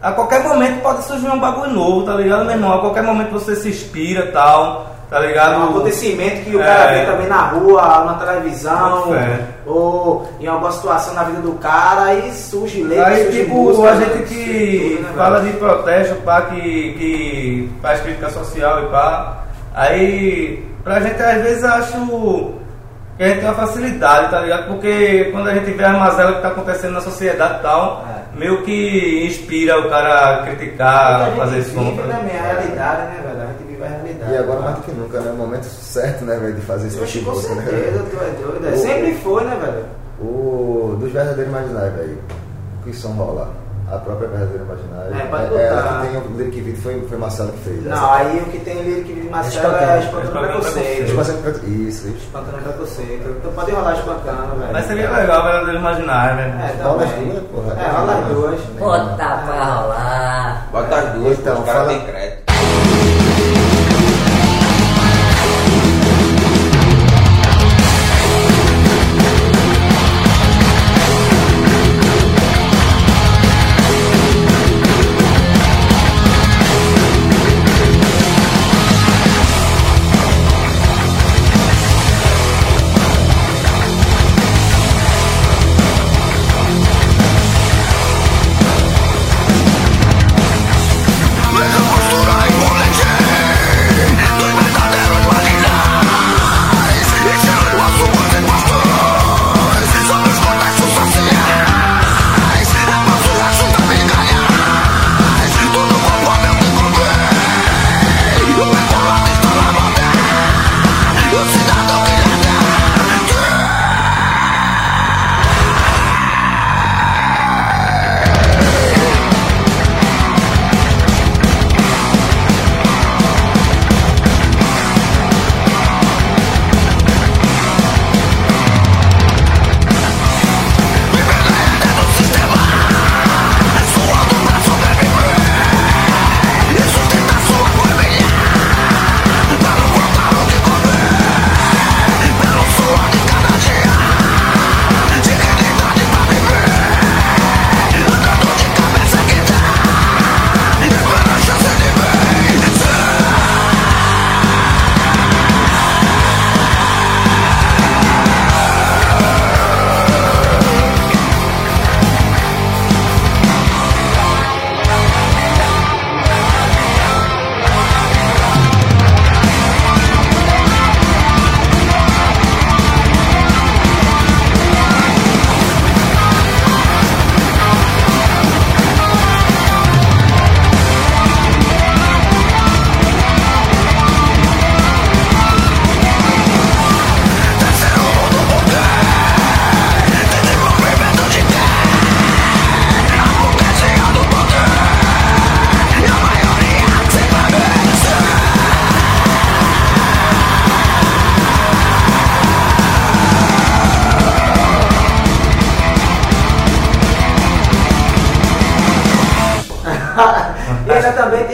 a 0.00 0.12
qualquer 0.12 0.44
momento 0.44 0.80
pode 0.80 1.02
surgir 1.02 1.28
um 1.28 1.40
bagulho 1.40 1.72
novo, 1.72 2.06
tá 2.06 2.14
ligado, 2.14 2.44
meu 2.44 2.54
irmão? 2.54 2.72
A 2.72 2.80
qualquer 2.80 3.02
momento 3.02 3.32
você 3.32 3.56
se 3.56 3.68
inspira 3.70 4.26
e 4.26 4.30
tal, 4.32 4.86
tá 5.10 5.22
É 5.22 5.26
ligado? 5.26 5.60
um 5.60 5.64
acontecimento 5.70 6.44
que 6.44 6.54
o 6.56 6.60
É. 6.60 6.64
cara 6.64 6.92
vê 6.92 7.06
também 7.06 7.26
na 7.26 7.42
rua, 7.48 8.04
na 8.04 8.14
televisão, 8.14 9.14
É. 9.14 9.40
ou 9.66 10.28
em 10.40 10.46
alguma 10.46 10.70
situação 10.72 11.14
na 11.14 11.24
vida 11.24 11.40
do 11.40 11.52
cara, 11.52 12.02
aí 12.04 12.32
surge 12.32 12.82
letra, 12.82 13.06
Aí, 13.08 13.30
tipo, 13.30 13.54
música, 13.54 13.90
a 13.90 13.96
gente 13.96 14.22
que 14.24 14.96
tudo, 14.96 15.02
né, 15.08 15.12
fala 15.16 15.40
de 15.40 15.52
protesto, 15.52 16.14
pá, 16.16 16.42
que, 16.42 16.60
que 16.60 17.72
faz 17.80 18.00
crítica 18.00 18.28
social 18.30 18.84
e 18.84 18.86
pá, 18.88 19.38
aí, 19.74 20.66
pra 20.84 21.00
gente 21.00 21.22
às 21.22 21.42
vezes 21.42 21.64
acho 21.64 22.58
que 23.16 23.24
a 23.24 23.28
gente 23.28 23.40
tem 23.40 23.48
uma 23.48 23.54
facilidade, 23.54 24.30
tá 24.30 24.40
ligado? 24.40 24.66
Porque 24.68 25.28
quando 25.32 25.48
a 25.48 25.54
gente 25.54 25.70
vê 25.72 25.84
a 25.84 25.92
mazela 25.94 26.34
que 26.34 26.42
tá 26.42 26.48
acontecendo 26.48 26.92
na 26.92 27.00
sociedade 27.00 27.58
e 27.58 27.62
tal, 27.62 28.04
É. 28.14 28.17
meio 28.38 28.62
que 28.62 29.26
inspira 29.26 29.78
o 29.78 29.88
cara 29.90 30.42
a 30.42 30.46
criticar, 30.46 31.22
a 31.22 31.30
fazer 31.32 31.62
gente 31.62 31.74
som. 31.74 31.80
vive, 31.84 31.96
né, 31.96 32.02
ligado? 32.06 32.24
minha 32.24 32.42
realidade, 32.42 33.02
né, 33.02 33.20
velho? 33.26 33.42
A 33.42 33.46
gente 33.46 33.62
vive 33.68 33.82
a 33.84 33.88
realidade. 33.88 34.32
E 34.32 34.36
agora 34.36 34.60
mais 34.60 34.76
do 34.76 34.82
que 34.82 34.92
nunca, 34.92 35.20
né? 35.20 35.30
O 35.32 35.36
momento 35.36 35.64
certo, 35.64 36.24
né, 36.24 36.36
velho, 36.36 36.54
de 36.54 36.60
fazer 36.62 36.86
esse 36.88 37.06
tipo 37.06 37.30
com 37.30 37.40
de 37.40 37.46
música, 37.48 37.54
certeza, 37.62 37.98
né? 38.02 38.08
tu 38.10 38.16
é 38.16 38.42
doido. 38.42 38.66
é. 38.68 38.70
O- 38.72 38.78
Sempre 38.78 39.14
foi, 39.14 39.44
né, 39.44 39.56
velho? 39.60 39.84
O 40.20 40.96
dos 40.98 41.12
verdadeiros 41.12 41.52
imaginários, 41.52 41.94
velho. 41.94 42.18
Que 42.84 42.92
som 42.92 43.12
rola? 43.12 43.50
A 43.90 43.96
própria 43.98 44.28
verdadeira 44.28 44.64
imaginária. 44.64 45.14
É, 45.14 45.26
pode 45.28 45.54
é, 45.56 45.66
ela 45.68 45.82
botar. 45.82 46.00
que 46.02 46.06
tem 46.08 46.16
o 46.18 46.36
lyric 46.36 46.60
video 46.60 46.82
foi, 46.82 47.00
foi 47.08 47.16
Marcelo 47.18 47.52
que 47.52 47.58
fez. 47.60 47.84
Não, 47.86 48.12
aí 48.12 48.38
o 48.38 48.44
que 48.50 48.58
tem 48.58 48.82
lírico 48.82 49.14
de 49.14 49.30
Marcelo 49.30 49.74
é 49.76 49.98
Espantando. 49.98 49.98
espantando 50.02 50.24
Espantando 50.26 50.46
preconceito. 50.46 51.06
preconceito. 51.42 51.68
Isso, 51.70 52.08
isso. 52.08 52.16
Espantando 52.18 52.62
preconceito. 52.62 53.36
Então 53.38 53.52
pode 53.52 53.70
rolar 53.72 53.94
espantando, 53.94 54.58
velho. 54.60 54.72
Mas 54.74 54.84
seria 54.86 55.10
legal, 55.10 55.42
verdadeiro 55.42 55.78
imaginário, 55.78 56.40
É, 56.40 56.48
né? 56.48 56.80
Rola 56.82 57.04
as 57.04 57.10
duas, 57.12 57.42
porra. 57.44 57.80
É, 57.80 57.88
rola 57.88 58.12
as 58.18 58.24
duas. 58.26 58.60
Bota 58.78 59.16
pra 59.16 59.64
rolar. 59.64 60.68
Bota 60.70 60.96
as 60.96 61.04
duas, 61.14 61.38
Então, 61.38 61.52
então, 61.52 61.58
os 61.60 61.64
caras 61.64 61.80
fala- 61.86 61.88
têm 61.88 62.06
crédito. 62.06 62.47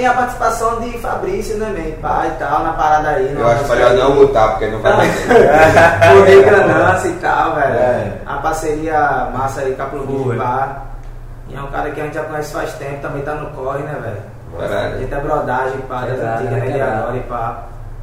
Tem 0.05 0.07
a 0.07 0.15
participação 0.15 0.81
de 0.81 0.99
Fabrício, 0.99 1.57
né, 1.57 1.67
man? 1.69 2.03
Pai 2.03 2.29
e 2.29 2.39
tal, 2.39 2.63
na 2.63 2.73
parada 2.75 3.09
aí. 3.09 3.35
Eu 3.35 3.49
acho 3.49 3.67
melhor 3.69 3.95
não 3.95 4.15
botar, 4.17 4.49
porque 4.49 4.67
não 4.67 4.81
vai 4.81 5.09
ter. 5.09 5.25
Poder 6.15 6.45
Ganância 6.45 7.09
e 7.09 7.13
tal, 7.15 7.55
velho. 7.55 7.75
É. 7.75 8.13
A 8.27 8.37
parceria 8.37 9.31
massa 9.33 9.63
aí 9.63 9.75
com 9.75 9.83
a 9.83 10.37
Pá. 10.37 10.83
E 11.49 11.57
é 11.57 11.61
um 11.61 11.69
cara 11.69 11.91
que 11.91 12.01
a 12.01 12.05
gente 12.05 12.15
já 12.15 12.25
conhece 12.25 12.53
faz 12.53 12.75
tempo, 12.75 13.01
também 13.01 13.23
tá 13.23 13.35
no 13.35 13.47
corre, 13.53 13.83
né, 13.83 13.97
velho? 14.03 14.23
A 14.59 14.69
Caralho. 14.69 14.99
gente 14.99 15.15
é 15.15 15.21
brodagem, 15.21 15.79
pá, 15.89 16.01
das 16.01 16.11
Quebrada, 16.11 16.35
antigas, 16.35 16.63
né, 16.65 16.71
de 16.71 16.81
agora 16.81 17.17
e 17.17 17.21
pá. 17.21 17.63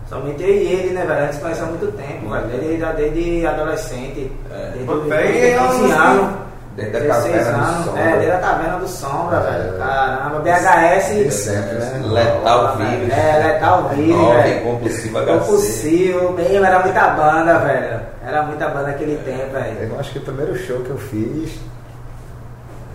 Somente 0.10 0.44
eu 0.44 0.50
e 0.50 0.68
ele, 0.68 0.90
né, 0.94 1.06
velho? 1.06 1.20
A 1.20 1.22
gente 1.24 1.36
se 1.36 1.42
conhece 1.42 1.62
há 1.62 1.66
muito 1.66 1.92
tempo, 1.96 2.30
velho. 2.30 2.48
Desde, 2.48 2.80
já 2.80 2.92
desde 2.94 3.46
adolescente. 3.46 4.32
Desde 4.50 5.52
é 5.52 5.62
um 5.62 5.68
15 5.70 5.92
anos. 5.92 6.26
Desde 6.26 6.51
a 6.78 6.82
16 7.00 7.08
caverna 7.36 7.58
do 7.58 7.64
anos. 7.66 7.86
sombra. 7.86 8.02
É, 8.02 8.12
desde 8.18 8.32
a 8.32 8.38
caverna 8.40 8.78
do 8.80 8.88
sombra, 8.88 9.38
É. 9.38 9.52
velho. 9.52 9.78
Caramba, 9.78 10.40
BHS. 10.40 11.34
sempre, 11.34 11.74
né? 11.78 12.02
Letal 12.06 12.78
vírus. 12.78 13.14
É, 13.14 13.44
letal 13.48 13.90
vírus, 13.90 14.28
velho. 14.44 14.62
compulsiva 14.64 15.20
HC. 15.22 15.26
Compulsivo, 15.40 16.32
mesmo, 16.34 16.66
era 16.66 16.80
muita 16.80 17.08
banda, 17.10 17.60
velho. 17.60 18.00
Era 18.26 18.44
muita 18.44 18.68
banda 18.70 18.88
naquele 18.88 19.18
tempo, 19.18 19.52
velho. 19.54 19.92
Eu 19.94 20.00
acho 20.00 20.12
que 20.12 20.20
o 20.20 20.22
primeiro 20.22 20.56
show 20.56 20.80
que 20.82 20.90
eu 20.92 20.98
fiz. 20.98 21.60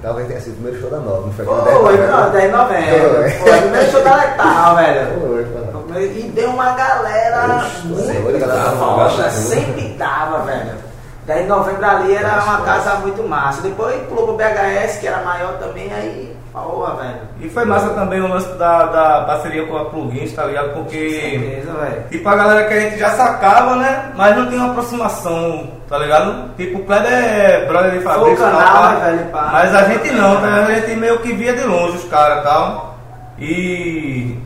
Talvez 0.03 0.29
tenha 0.29 0.41
sido 0.41 0.53
o 0.53 0.57
primeiro 0.57 0.81
show 0.81 0.91
da 0.91 0.99
Nova, 0.99 1.27
não 1.27 1.33
foi 1.33 1.45
Foi, 1.45 1.59
aquele 1.59 1.89
10 1.89 2.01
de 2.01 2.07
não, 2.17 2.31
10 2.31 2.45
de 2.45 2.57
novembro. 2.57 3.31
Foi. 3.41 3.51
O 3.59 3.63
primeiro 3.63 3.91
show 3.91 4.05
da 4.05 4.17
Letal, 4.17 4.77
velho. 4.77 5.21
Foi, 5.21 5.47
foi. 5.47 6.03
E 6.05 6.33
deu 6.35 6.51
uma 6.51 6.73
galera 6.75 7.57
Oxe, 7.57 7.87
muito 7.87 8.39
galera 8.39 8.63
tava 8.71 9.31
sempre 9.31 9.89
dava, 9.99 10.43
velho. 10.45 10.86
10 11.27 11.43
de 11.43 11.49
novembro 11.49 11.85
ali 11.85 12.15
era 12.15 12.41
uma 12.45 12.61
casa 12.61 12.95
muito 13.01 13.23
massa. 13.25 13.61
Depois 13.61 13.97
pulou 14.09 14.27
pro 14.29 14.37
BHS, 14.37 14.99
que 15.01 15.09
era 15.09 15.25
maior 15.25 15.55
também, 15.55 15.93
aí, 15.93 16.37
porra, 16.53 16.95
velho. 16.95 17.19
E 17.41 17.49
foi 17.49 17.65
massa 17.65 17.89
também 17.91 18.21
o 18.21 18.29
lance 18.29 18.49
da, 18.55 18.85
da 18.87 19.25
parceria 19.25 19.67
com 19.67 19.77
a 19.77 19.87
Plugins, 19.87 20.33
tá 20.33 20.45
ligado? 20.45 20.73
Porque. 20.75 21.11
certeza, 21.11 21.73
velho. 21.73 22.05
Tipo, 22.11 22.29
a 22.29 22.37
galera 22.37 22.69
que 22.69 22.75
a 22.75 22.81
gente 22.81 22.99
já 22.99 23.11
sacava, 23.11 23.75
né? 23.75 24.13
Mas 24.15 24.37
não 24.37 24.47
tinha 24.47 24.61
uma 24.61 24.71
aproximação, 24.71 25.69
tá 25.89 25.99
ligado? 25.99 26.55
Tipo, 26.57 26.79
o 26.79 26.85
Kleber 26.85 27.13
é 27.13 27.67
brother 27.67 27.91
de 27.91 28.01
Fabrício 28.01 28.37
canal, 28.37 28.83
pá. 28.83 28.93
né, 28.93 29.11
velho, 29.11 29.31
pá. 29.31 29.49
Mas 29.53 29.75
a 29.75 29.83
gente 29.83 30.11
não, 30.13 30.41
tá 30.41 30.47
ligado? 30.47 30.71
A 30.71 30.75
gente 30.75 30.95
meio 30.95 31.19
que 31.19 31.33
via 31.33 31.53
de 31.55 31.65
longe 31.65 31.97
os 31.97 32.05
caras 32.05 32.39
e 32.39 32.43
tal. 32.43 32.99
E 33.39 34.39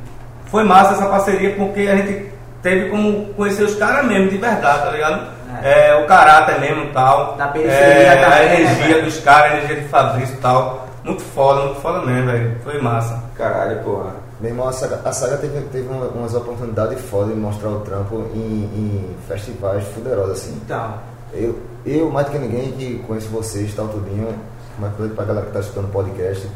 foi 0.47 0.65
massa 0.65 0.95
essa 0.95 1.07
parceria 1.07 1.55
porque 1.57 1.81
a 1.83 1.97
gente 1.97 2.33
teve 2.63 2.89
como 2.89 3.27
conhecer 3.35 3.65
os 3.65 3.75
caras 3.75 4.07
mesmo, 4.07 4.31
de 4.31 4.39
verdade, 4.39 4.83
tá 4.83 4.91
ligado? 4.91 5.40
É, 5.63 5.95
o 5.97 6.07
caráter 6.07 6.61
mesmo 6.61 6.85
e 6.85 6.93
tal. 6.93 7.35
Da 7.37 7.49
periferia 7.49 7.79
É, 7.85 8.25
A 8.25 8.29
né, 8.31 8.61
energia 8.61 8.87
velho? 8.95 9.05
dos 9.05 9.19
caras, 9.21 9.53
a 9.53 9.57
energia 9.57 9.77
de 9.83 9.89
Fabrício 9.89 10.35
e 10.35 10.39
tal. 10.39 10.87
Muito 11.05 11.23
foda, 11.23 11.63
muito 11.67 11.81
foda 11.81 12.05
mesmo, 12.05 12.31
velho. 12.31 12.57
Foi 12.63 12.81
massa. 12.81 13.23
Caralho, 13.37 13.83
porra. 13.83 14.11
Meu 14.41 14.51
irmão, 14.51 14.69
a 14.69 14.73
saga, 14.73 15.01
a 15.05 15.13
saga 15.13 15.37
teve, 15.37 15.61
teve 15.73 15.87
uma- 15.89 16.07
umas 16.09 16.35
oportunidades 16.35 17.01
fodas 17.11 17.29
de 17.35 17.41
mostrar 17.41 17.69
o 17.71 17.81
trampo 17.81 18.27
em, 18.35 18.39
em 18.39 19.17
festivais 19.29 19.85
fuderosos, 19.89 20.33
assim. 20.33 20.61
Então, 20.65 20.95
Eu, 21.33 21.59
eu, 21.87 22.11
mais 22.11 22.27
do 22.27 22.33
que 22.33 22.39
ninguém 22.39 22.73
que 22.73 22.99
conheço 23.07 23.29
vocês, 23.29 23.73
tal, 23.75 23.87
tudinho, 23.89 24.35
mas 24.79 24.93
pra 24.95 25.07
pra 25.09 25.25
galera 25.25 25.47
que 25.47 25.53
tá 25.53 25.61
escutando 25.61 25.85
o 25.85 25.89
podcast, 25.89 26.49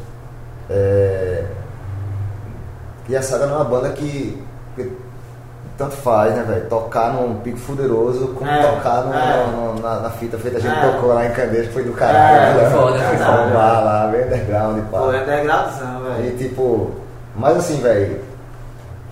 é... 0.69 1.45
E 3.07 3.15
a 3.15 3.21
Saga 3.21 3.45
não 3.45 3.53
é 3.53 3.57
uma 3.57 3.65
banda 3.65 3.89
que, 3.91 4.43
que 4.75 4.91
tanto 5.77 5.95
faz, 5.97 6.33
né, 6.35 6.43
velho? 6.47 6.69
Tocar 6.69 7.13
num 7.13 7.35
pico 7.41 7.57
fuderoso, 7.57 8.29
como 8.29 8.49
É, 8.49 8.61
tocar 8.63 9.03
no- 9.03 9.13
é. 9.13 9.45
no- 9.47 9.81
na, 9.81 9.99
na 10.01 10.09
fita 10.11 10.37
feita. 10.37 10.57
A 10.57 10.61
gente 10.61 10.77
É. 10.77 10.91
tocou 10.91 11.13
lá 11.13 11.25
em 11.25 11.31
que 11.31 11.63
foi 11.73 11.83
do 11.83 11.93
caralho. 11.93 12.37
É, 12.37 12.53
né? 12.63 12.69
foi 12.69 12.79
foda, 12.79 12.99
foi 12.99 13.17
Foi 13.17 13.25
foda. 13.25 13.53
lá, 13.53 13.79
lá, 13.81 14.07
bem 14.11 14.25
underground, 14.25 14.81
pá. 14.91 14.99
foi 14.99 15.21
undergroundzão, 15.21 16.03
velho. 16.03 16.25
E 16.27 16.37
tipo, 16.37 16.91
mas 17.35 17.57
assim, 17.57 17.81
velho, 17.81 18.21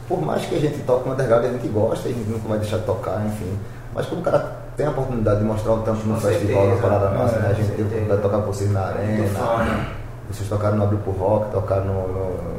por 0.08 0.22
mais 0.22 0.46
que 0.46 0.56
a 0.56 0.60
gente 0.60 0.78
toque 0.84 1.08
no 1.08 1.14
underground, 1.14 1.46
a 1.46 1.50
gente 1.50 1.68
gosta, 1.68 2.08
a 2.08 2.12
gente 2.12 2.30
nunca 2.30 2.48
vai 2.48 2.58
deixar 2.60 2.78
de 2.78 2.84
tocar, 2.86 3.22
enfim. 3.26 3.58
Mas 3.94 4.06
quando 4.08 4.22
o 4.22 4.24
cara 4.24 4.52
tem 4.76 4.86
a 4.88 4.90
oportunidade 4.90 5.40
de 5.40 5.46
mostrar 5.46 5.74
um 5.74 5.82
tampo 5.82 6.08
no 6.08 6.20
festival, 6.20 6.68
na 6.68 6.76
parada 6.78 7.06
é, 7.08 7.18
nossa, 7.18 7.40
né? 7.40 7.50
A 7.52 7.54
gente 7.54 7.70
teve 7.72 7.82
a 7.84 7.86
oportunidade 7.86 8.22
de 8.22 8.24
tocar 8.28 8.38
com 8.38 8.46
vocês 8.54 8.72
na 8.72 8.82
arena. 8.88 9.28
Vocês 10.32 10.50
tocaram 10.50 10.78
no 10.78 10.84
Abril 10.86 11.00
pro 11.00 11.12
Rock, 11.12 11.52
tocaram 11.52 11.84
no, 11.86 12.08
no, 12.08 12.20
no. 12.32 12.53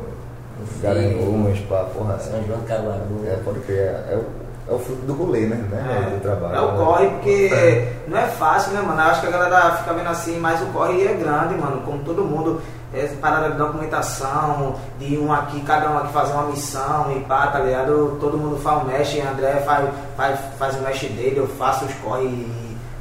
Garanhuns, 0.83 1.61
pá, 1.69 1.85
porra. 1.95 2.19
São 2.19 2.43
João 2.47 2.61
Caruaru. 2.61 3.25
É, 3.27 3.39
crer, 3.67 3.79
é, 3.79 4.13
é 4.13 4.17
o, 4.17 4.73
é 4.73 4.75
o 4.75 4.79
fruto 4.79 5.03
do 5.03 5.15
rolê, 5.15 5.41
né? 5.41 5.57
né? 5.71 6.11
do 6.15 6.21
trabalho. 6.23 6.55
É 6.55 6.61
o 6.61 6.77
corre, 6.77 7.09
porque 7.09 7.89
não 8.09 8.19
é 8.19 8.27
fácil, 8.27 8.73
né, 8.73 8.83
mano? 8.83 9.01
Eu 9.01 9.07
acho 9.07 9.21
que 9.21 9.27
a 9.27 9.31
galera 9.31 9.77
fica 9.77 9.93
vendo 9.93 10.09
assim, 10.09 10.39
mas 10.39 10.61
o 10.63 10.67
corre 10.67 11.07
é 11.07 11.15
grande, 11.15 11.55
mano. 11.55 11.83
Como 11.85 11.99
todo 12.05 12.25
mundo, 12.25 12.61
essa 12.93 13.15
parada 13.17 13.51
de 13.51 13.59
documentação, 13.59 14.77
de 14.99 15.19
um 15.19 15.33
aqui, 15.33 15.61
cada 15.61 15.91
um 15.91 15.99
aqui 15.99 16.13
fazer 16.13 16.33
uma 16.33 16.47
missão 16.47 17.13
e 17.17 17.21
pá, 17.21 17.49
tá 17.49 17.59
ligado? 17.59 18.17
Todo 18.21 18.39
mundo 18.39 18.57
faz 18.57 18.83
o 18.83 18.87
mexe, 18.87 19.21
André 19.21 19.63
faz, 19.67 19.89
faz, 20.17 20.39
faz 20.59 20.77
o 20.77 20.83
mexe 20.83 21.07
dele, 21.09 21.39
eu 21.39 21.49
faço 21.49 21.85
os 21.85 21.95
corre, 21.95 22.27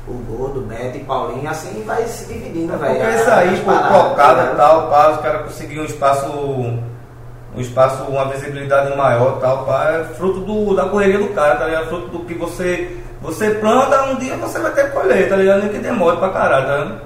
o 0.08 0.14
Gordo, 0.30 0.60
o 0.60 0.64
Beto 0.64 0.98
e 0.98 1.04
Paulinho, 1.04 1.50
assim 1.50 1.84
vai 1.86 2.06
se 2.08 2.26
dividindo, 2.26 2.78
velho. 2.78 3.00
Porque 3.00 3.16
isso 3.16 3.30
aí, 3.30 3.62
pô, 3.62 4.16
paradas, 4.16 4.48
tá 4.48 4.54
e 4.54 4.58
tal, 4.58 4.90
pá, 4.90 5.10
os 5.12 5.22
caras 5.22 5.42
conseguiram 5.44 5.84
um 5.84 5.86
espaço, 5.86 6.28
um 7.56 7.62
espaço, 7.62 8.04
uma 8.04 8.26
visibilidade 8.26 8.96
maior 8.98 9.40
tal, 9.40 9.66
pá, 9.66 9.90
é 9.92 10.04
fruto 10.16 10.40
do, 10.40 10.76
da 10.76 10.86
correria 10.86 11.20
do 11.20 11.30
cara, 11.30 11.56
tá 11.56 11.66
ligado? 11.66 11.88
Fruto 11.88 12.08
do 12.08 12.20
que 12.26 12.34
você, 12.34 12.98
você 13.22 13.52
planta, 13.52 14.04
um 14.06 14.16
dia 14.16 14.36
você 14.38 14.60
vai 14.60 14.72
ter 14.72 14.86
que 14.86 14.92
colher, 14.92 15.30
tá 15.30 15.36
ligado? 15.36 15.62
Nem 15.62 15.70
que 15.70 15.78
demore 15.80 16.18
pra 16.18 16.30
caralho, 16.30 16.66
tá 16.66 16.78
ligado? 16.78 17.02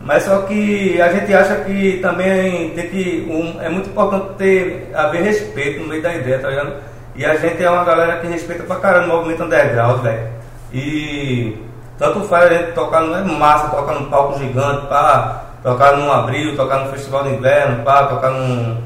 Mas 0.00 0.24
só 0.24 0.38
que 0.42 1.00
a 1.00 1.12
gente 1.12 1.32
acha 1.32 1.56
que 1.56 1.98
também 2.02 2.70
tem 2.70 2.88
que. 2.88 3.28
um- 3.30 3.62
é 3.62 3.68
muito 3.68 3.88
importante 3.90 4.34
ter, 4.36 4.90
haver 4.94 5.22
respeito 5.22 5.80
no 5.80 5.86
meio 5.88 6.02
da 6.02 6.12
ideia, 6.12 6.40
tá 6.40 6.48
ligado? 6.48 6.72
E 7.14 7.24
a 7.24 7.36
gente 7.36 7.62
é 7.62 7.70
uma 7.70 7.84
galera 7.84 8.16
que 8.18 8.26
respeita 8.26 8.64
pra 8.64 8.76
caralho 8.76 9.04
o 9.04 9.08
movimento 9.16 9.44
underground, 9.44 10.02
velho. 10.02 10.26
E 10.72 11.56
tanto 11.98 12.20
faz 12.24 12.46
a 12.50 12.54
gente 12.54 12.72
tocar 12.72 13.02
no 13.02 13.14
é 13.14 13.22
massa, 13.22 13.68
tocar 13.68 13.92
num 13.94 14.06
palco 14.10 14.38
gigante, 14.38 14.86
pá, 14.88 15.44
tocar 15.62 15.96
num 15.96 16.10
abril, 16.10 16.56
tocar 16.56 16.78
no 16.78 16.90
festival 16.90 17.22
de 17.24 17.30
inverno, 17.34 17.84
pá, 17.84 18.06
tocar 18.06 18.30
num. 18.30 18.78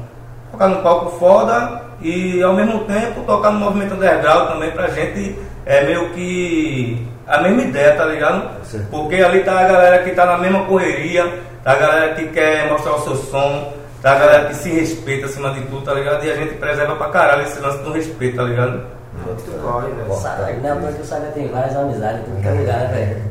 Tocar 0.51 0.67
num 0.67 0.81
palco 0.81 1.17
foda 1.17 1.81
e 2.01 2.41
ao 2.41 2.53
mesmo 2.53 2.85
tempo 2.85 3.21
tocar 3.21 3.51
no 3.51 3.59
movimento 3.59 3.93
underground 3.93 4.49
também 4.49 4.71
pra 4.71 4.87
gente 4.87 5.37
é 5.65 5.83
meio 5.83 6.09
que 6.11 7.07
a 7.27 7.41
mesma 7.41 7.61
ideia, 7.61 7.95
tá 7.95 8.05
ligado? 8.05 8.49
Sim. 8.63 8.85
Porque 8.89 9.15
ali 9.15 9.43
tá 9.43 9.59
a 9.59 9.67
galera 9.67 10.03
que 10.03 10.11
tá 10.11 10.25
na 10.25 10.37
mesma 10.37 10.65
correria, 10.65 11.41
tá 11.63 11.73
a 11.73 11.75
galera 11.75 12.13
que 12.15 12.27
quer 12.27 12.69
mostrar 12.69 12.93
o 12.93 13.01
seu 13.01 13.15
som, 13.15 13.73
tá 14.01 14.13
a 14.13 14.19
galera 14.19 14.45
que 14.45 14.55
se 14.55 14.69
respeita 14.69 15.25
acima 15.25 15.51
de 15.51 15.61
tudo, 15.61 15.81
tá 15.81 15.93
ligado? 15.93 16.23
E 16.23 16.31
a 16.31 16.35
gente 16.35 16.53
preserva 16.55 16.95
pra 16.95 17.09
caralho 17.09 17.41
esse 17.41 17.59
lance 17.59 17.83
do 17.83 17.91
respeito, 17.91 18.37
tá 18.37 18.43
ligado? 18.43 18.81
Muito 19.25 19.61
corre, 19.61 19.87
velho. 19.91 20.61
Não, 20.61 20.81
porque 20.81 21.01
o 21.01 21.05
Saga 21.05 21.25
tem 21.31 21.47
várias 21.49 21.75
amizades 21.75 22.21
em 22.21 22.23
tudo 22.23 22.41
que 22.41 22.47
é 22.47 22.51
lugar, 22.51 22.79
né, 22.79 22.87
velho? 22.93 23.21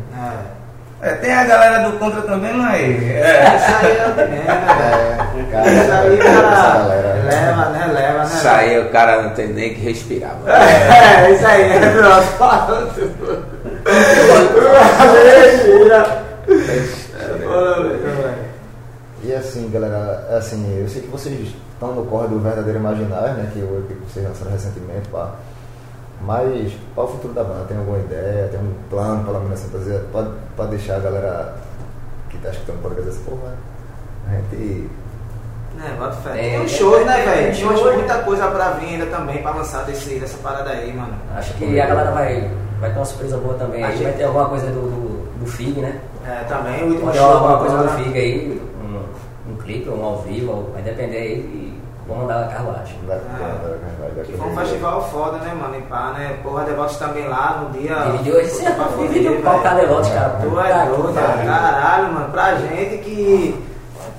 É. 1.06 1.10
É, 1.10 1.14
tem 1.14 1.32
a 1.32 1.44
galera 1.44 1.88
do 1.88 1.96
contra 1.98 2.20
também, 2.22 2.52
mas. 2.54 2.82
É. 2.82 3.56
Isso 3.56 3.76
aí 3.76 3.96
é 3.96 4.06
o 4.06 4.14
né? 4.16 4.44
É, 4.48 5.46
cara, 5.52 5.70
Isso 5.70 5.92
aí, 5.92 6.18
cara, 6.18 6.84
leva, 7.22 7.68
né? 7.70 7.86
Leva, 7.92 8.18
né? 8.18 8.24
Isso 8.24 8.48
aí 8.48 8.78
o 8.80 8.90
cara 8.90 9.22
não 9.22 9.30
tem 9.30 9.46
nem 9.52 9.72
que 9.72 9.80
respirar, 9.82 10.34
mano. 10.34 10.48
É, 10.48 11.30
isso 11.30 11.46
aí, 11.46 11.62
é. 11.62 11.80
Falando. 12.36 12.90
Mentira. 15.86 16.24
Ô, 17.46 17.82
velho. 17.82 18.46
E 19.22 19.32
assim, 19.32 19.70
galera, 19.70 20.26
assim, 20.36 20.76
eu 20.80 20.88
sei 20.88 21.02
que 21.02 21.08
vocês 21.08 21.54
estão 21.72 21.94
no 21.94 22.04
corre 22.06 22.26
do 22.28 22.40
verdadeiro 22.40 22.80
imaginário, 22.80 23.34
né? 23.34 23.48
Que 23.52 23.60
o 23.60 23.78
EP 23.78 23.88
que 23.88 24.12
vocês 24.12 24.26
lançaram 24.26 24.50
recentemente, 24.50 25.08
pá. 25.08 25.30
Mas 26.22 26.72
qual 26.94 27.06
o 27.06 27.10
futuro 27.10 27.34
da 27.34 27.44
banda? 27.44 27.64
Tem 27.66 27.76
alguma 27.76 27.98
ideia? 27.98 28.48
Tem 28.48 28.58
um 28.60 28.72
plano, 28.90 29.24
pelo 29.24 29.40
menos 29.40 29.60
assim, 29.60 29.78
dizer, 29.78 30.00
pra, 30.12 30.26
pra 30.56 30.66
deixar 30.66 30.96
a 30.96 31.00
galera 31.00 31.54
que 32.30 32.38
tá 32.38 32.50
escutando 32.50 32.76
o 32.76 32.82
podcast 32.82 33.10
assim, 33.10 33.22
porra, 33.24 33.54
a 34.28 34.30
gente. 34.34 34.90
Né, 35.76 35.94
bota 35.98 36.12
fé. 36.16 36.30
Tem, 36.32 36.50
Tem 36.52 36.60
uns 36.62 36.70
tem, 36.70 36.78
shows, 36.78 37.04
né, 37.06 37.14
tem, 37.16 37.24
velho? 37.24 37.36
tem 37.36 37.44
Tem 37.68 37.76
show. 37.76 37.92
muita 37.94 38.18
coisa 38.22 38.46
pra 38.48 38.70
vir 38.70 38.86
ainda 38.94 39.06
também 39.06 39.42
pra 39.42 39.50
lançar 39.52 39.84
desse, 39.84 40.18
dessa 40.18 40.38
parada 40.38 40.70
aí, 40.70 40.92
mano. 40.92 41.12
Acho 41.36 41.52
que 41.54 41.78
a 41.78 41.86
galera 41.86 42.10
vai, 42.12 42.50
vai 42.80 42.90
ter 42.90 42.96
uma 42.96 43.04
surpresa 43.04 43.36
boa 43.36 43.54
também. 43.54 43.84
A 43.84 43.90
gente- 43.90 44.02
vai 44.04 44.12
ter 44.14 44.24
alguma 44.24 44.48
coisa 44.48 44.66
do, 44.68 44.80
do, 44.80 45.38
do 45.40 45.46
FIG, 45.46 45.80
né? 45.80 46.00
É, 46.26 46.44
também, 46.44 46.82
o 46.82 46.86
último 46.86 47.04
Pode 47.06 47.18
show 47.18 47.30
alguma 47.30 47.58
coisa 47.58 47.76
do. 47.76 47.88
FIG 47.90 48.18
aí, 48.18 48.62
um, 48.82 49.52
um 49.52 49.56
clipe, 49.58 49.88
um 49.90 50.02
ao 50.02 50.22
vivo, 50.22 50.70
vai 50.72 50.82
depender 50.82 51.16
aí 51.18 51.65
e 52.06 52.08
vamos 52.08 52.22
mandar 52.22 52.44
a 52.44 52.48
carruagem. 52.48 52.98
Vai, 53.06 53.16
Ah, 53.18 53.58
vai, 54.14 54.24
Que 54.24 54.32
foi 54.36 54.48
um 54.48 54.56
festival 54.56 55.08
foda, 55.10 55.38
né, 55.38 55.54
mano? 55.54 55.76
E 55.76 55.82
pá, 55.82 56.12
né? 56.16 56.38
Porra, 56.42 56.64
Devotos 56.64 56.96
também 56.96 57.28
lá 57.28 57.62
no 57.62 57.78
dia. 57.78 57.94
Dividiu 58.12 58.40
esse 58.40 58.64
dividiu 58.64 59.38
o 59.38 59.42
pau 59.42 59.60
com 59.60 59.68
a 59.68 59.70
cara. 60.10 60.38
Tu 60.40 60.60
é 60.60 60.72
que 60.72 60.88
doido, 60.96 61.14
pariu. 61.14 61.46
caralho, 61.46 62.12
mano. 62.12 62.30
Pra 62.30 62.54
gente 62.56 62.98
que. 62.98 63.66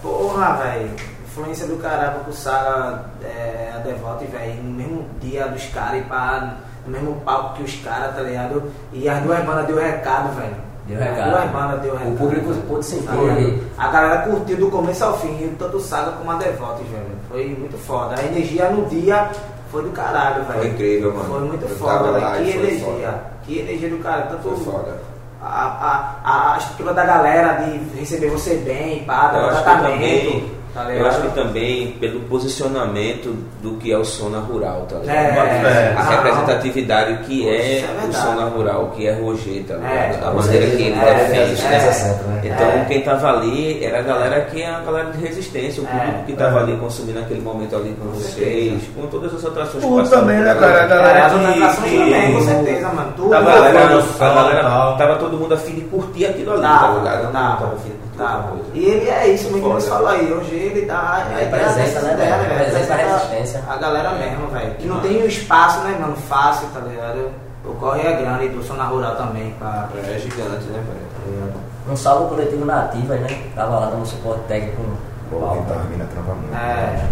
Porra, 0.02 0.54
velho. 0.58 0.90
Influência 1.26 1.68
do 1.68 1.78
caralho 1.78 2.20
pro 2.22 2.34
Saga, 2.34 3.06
é, 3.24 3.72
a 3.76 3.80
Devote, 3.80 4.26
velho. 4.26 4.56
No 4.64 4.72
mesmo 4.74 5.06
dia 5.22 5.48
dos 5.48 5.66
caras 5.68 6.00
e 6.00 6.04
pá. 6.04 6.56
No 6.86 6.92
mesmo 6.92 7.16
palco 7.22 7.56
que 7.56 7.64
os 7.64 7.76
caras, 7.84 8.16
tá 8.16 8.22
ligado? 8.22 8.72
E 8.94 9.08
as 9.10 9.22
duas 9.22 9.40
bandas 9.44 9.66
deu 9.68 9.78
recado, 9.78 10.34
velho. 10.36 10.56
Deu 10.88 10.98
recado. 11.00 11.52
bandas 11.52 11.82
deu 11.82 11.94
recado. 11.94 12.14
O 12.14 12.18
público 12.18 12.54
pôde 12.68 12.86
sentir. 12.86 13.12
Ligado? 13.12 13.64
A 13.78 13.88
galera 13.90 14.22
curtiu 14.22 14.58
do 14.58 14.72
começo 14.72 15.04
ao 15.04 15.18
fim, 15.18 15.56
tanto 15.60 15.78
o 15.78 15.82
Saga 15.82 16.12
como 16.12 16.32
a 16.32 16.36
Devotes, 16.36 16.88
velho. 16.88 17.06
Foi 17.30 17.46
muito 17.48 17.78
foda. 17.78 18.16
A 18.20 18.24
energia 18.24 18.70
no 18.70 18.86
dia 18.86 19.30
foi 19.72 19.84
do 19.84 19.90
caralho, 19.90 20.46
velho. 20.46 20.60
Foi 20.60 20.68
incrível, 20.70 21.14
mano. 21.14 21.26
Foi 21.30 21.40
muito 21.42 21.66
Eu 21.66 21.76
foda, 21.76 22.12
velho. 22.14 22.44
Que 22.46 22.58
energia. 22.58 22.80
foda. 22.86 23.24
Que 23.44 23.60
energia 23.60 23.90
do 23.90 23.98
cara. 24.00 24.22
Tanto 24.24 24.42
Foi 24.44 24.58
foda. 24.58 24.98
A, 25.42 25.46
a, 25.46 26.16
a, 26.24 26.54
a 26.56 26.58
estrutura 26.58 26.94
da 26.94 27.06
galera 27.06 27.54
de 27.64 28.00
receber 28.00 28.30
você 28.30 28.56
bem, 28.56 29.04
pá, 29.04 29.30
tratamento. 29.30 30.57
Tá 30.86 30.94
eu 30.94 31.08
acho 31.08 31.22
que 31.22 31.30
também 31.30 31.92
pelo 32.00 32.20
posicionamento 32.22 33.36
do 33.62 33.72
que 33.78 33.92
é 33.92 33.98
o 33.98 34.06
Sona 34.06 34.40
Rural, 34.40 34.86
tá 34.90 34.98
ligado? 35.00 35.16
É, 35.16 35.94
a 35.98 36.04
representatividade 36.04 37.18
que 37.26 37.48
é, 37.48 37.80
é 37.80 37.86
o. 38.10 38.14
Sona 38.14 38.46
Rural, 38.46 38.92
que 38.96 39.08
é 39.08 39.14
Roger, 39.14 39.64
tá 39.68 39.76
ligado? 39.76 39.92
É, 39.94 40.20
a 40.28 40.32
maneira 40.32 40.66
que 40.68 40.82
ele 40.84 40.96
É, 41.00 41.14
defende. 41.14 41.62
é, 41.66 41.70
né? 41.70 42.42
é. 42.44 42.48
Então 42.48 42.68
É. 42.68 42.86
quem 42.88 43.02
tava 43.02 43.30
ali 43.30 43.84
era 43.84 44.00
a 44.00 44.02
galera 44.02 44.42
que 44.42 44.62
é 44.62 44.70
a 44.70 44.80
galera 44.80 45.12
de 45.12 45.18
resistência, 45.26 45.84
o 45.84 45.86
É. 45.86 45.90
público 45.90 46.24
que 46.26 46.34
tava 46.34 46.60
ali 46.60 46.78
consumindo 46.78 47.20
aquele 47.20 47.42
momento 47.42 47.76
ali 47.76 47.96
com 48.00 48.10
vocês, 48.10 48.82
com 48.96 49.08
todas 49.08 49.34
as 49.34 49.46
atrações 49.46 49.84
que 49.84 49.90
Tudo 49.90 50.02
passaram 50.04 50.22
também, 50.22 50.38
né, 50.40 50.54
cara? 50.56 50.82
A 50.82 50.84
É, 50.84 50.88
galera 50.88 51.30
que- 51.30 51.36
também, 51.36 52.34
com 52.34 52.42
certeza, 52.42 52.90
mano. 52.90 53.14
Tudo. 53.16 53.30
Tava, 53.30 53.46
galera, 53.50 54.96
tava 54.98 55.16
todo 55.16 55.38
mundo 55.38 55.54
afim 55.54 55.74
de 55.76 55.82
curtir 55.82 56.26
aquilo 56.26 56.52
ali, 56.54 56.62
tá 56.62 56.94
ligado? 56.98 57.32
Tava 57.32 57.66
afim 57.76 57.90
de 57.90 57.96
curtir 57.96 58.07
outra 58.24 58.48
coisa. 58.50 58.64
E 58.74 58.86
ele 58.86 59.10
é 59.10 59.28
isso, 59.28 59.46
mesmo 59.52 59.62
que 59.70 59.76
você 59.76 59.90
falou 59.90 60.08
aí. 60.08 60.32
Hoje 60.32 60.56
ele 60.56 60.86
dá 60.86 61.00
a 61.00 61.20
Ele 61.22 61.34
ideia 61.34 61.46
representa, 61.46 61.76
dessas 61.82 62.04
né, 62.04 62.14
ideias, 62.14 62.30
velho? 62.30 62.42
velho? 62.50 62.60
Representa 62.60 62.94
a 62.94 62.98
Representa 62.98 63.26
resistência. 63.28 63.64
A 63.70 63.76
galera 63.78 64.12
mesmo, 64.16 64.48
velho. 64.48 64.76
Que 64.76 64.88
não 64.88 65.00
tem 65.02 65.22
o 65.24 65.28
espaço, 65.28 65.80
né, 65.82 65.98
mano? 66.00 66.16
Fácil, 66.16 66.68
tá 66.74 66.80
ligado? 66.82 67.32
O 67.66 67.74
corre 67.74 68.02
é 68.02 68.14
grande 68.22 68.46
e 68.46 68.50
do 68.50 68.62
Zona 68.64 68.86
Rural 68.86 69.16
também, 69.16 69.52
pá. 69.60 69.90
É 69.96 70.18
gigante, 70.20 70.66
né, 70.66 70.84
velho? 70.88 71.08
Tá 71.14 71.30
ligado? 71.30 71.54
Um 71.90 71.96
salve 71.96 72.30
coletivo 72.30 72.66
Nativas, 72.66 73.20
né? 73.22 73.42
Tava 73.56 73.80
lá 73.80 73.86
dando 73.88 74.06
suporte 74.06 74.42
técnico. 74.48 74.82
Pô, 75.30 75.40
Paulo. 75.40 75.66
quem 75.66 75.76
tá 75.76 75.84
mina 75.90 76.06
trampa 76.06 76.34
muito. 76.34 76.56
É. 76.56 77.08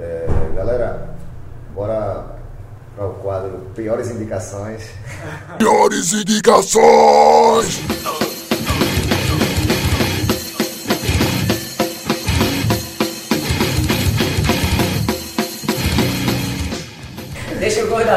É, 0.00 0.26
galera, 0.54 1.08
bora 1.74 2.24
para 2.96 3.06
o 3.06 3.14
quadro 3.14 3.50
Piores 3.74 4.10
Indicações. 4.10 4.90
Piores 5.58 6.12
indicações! 6.12 7.80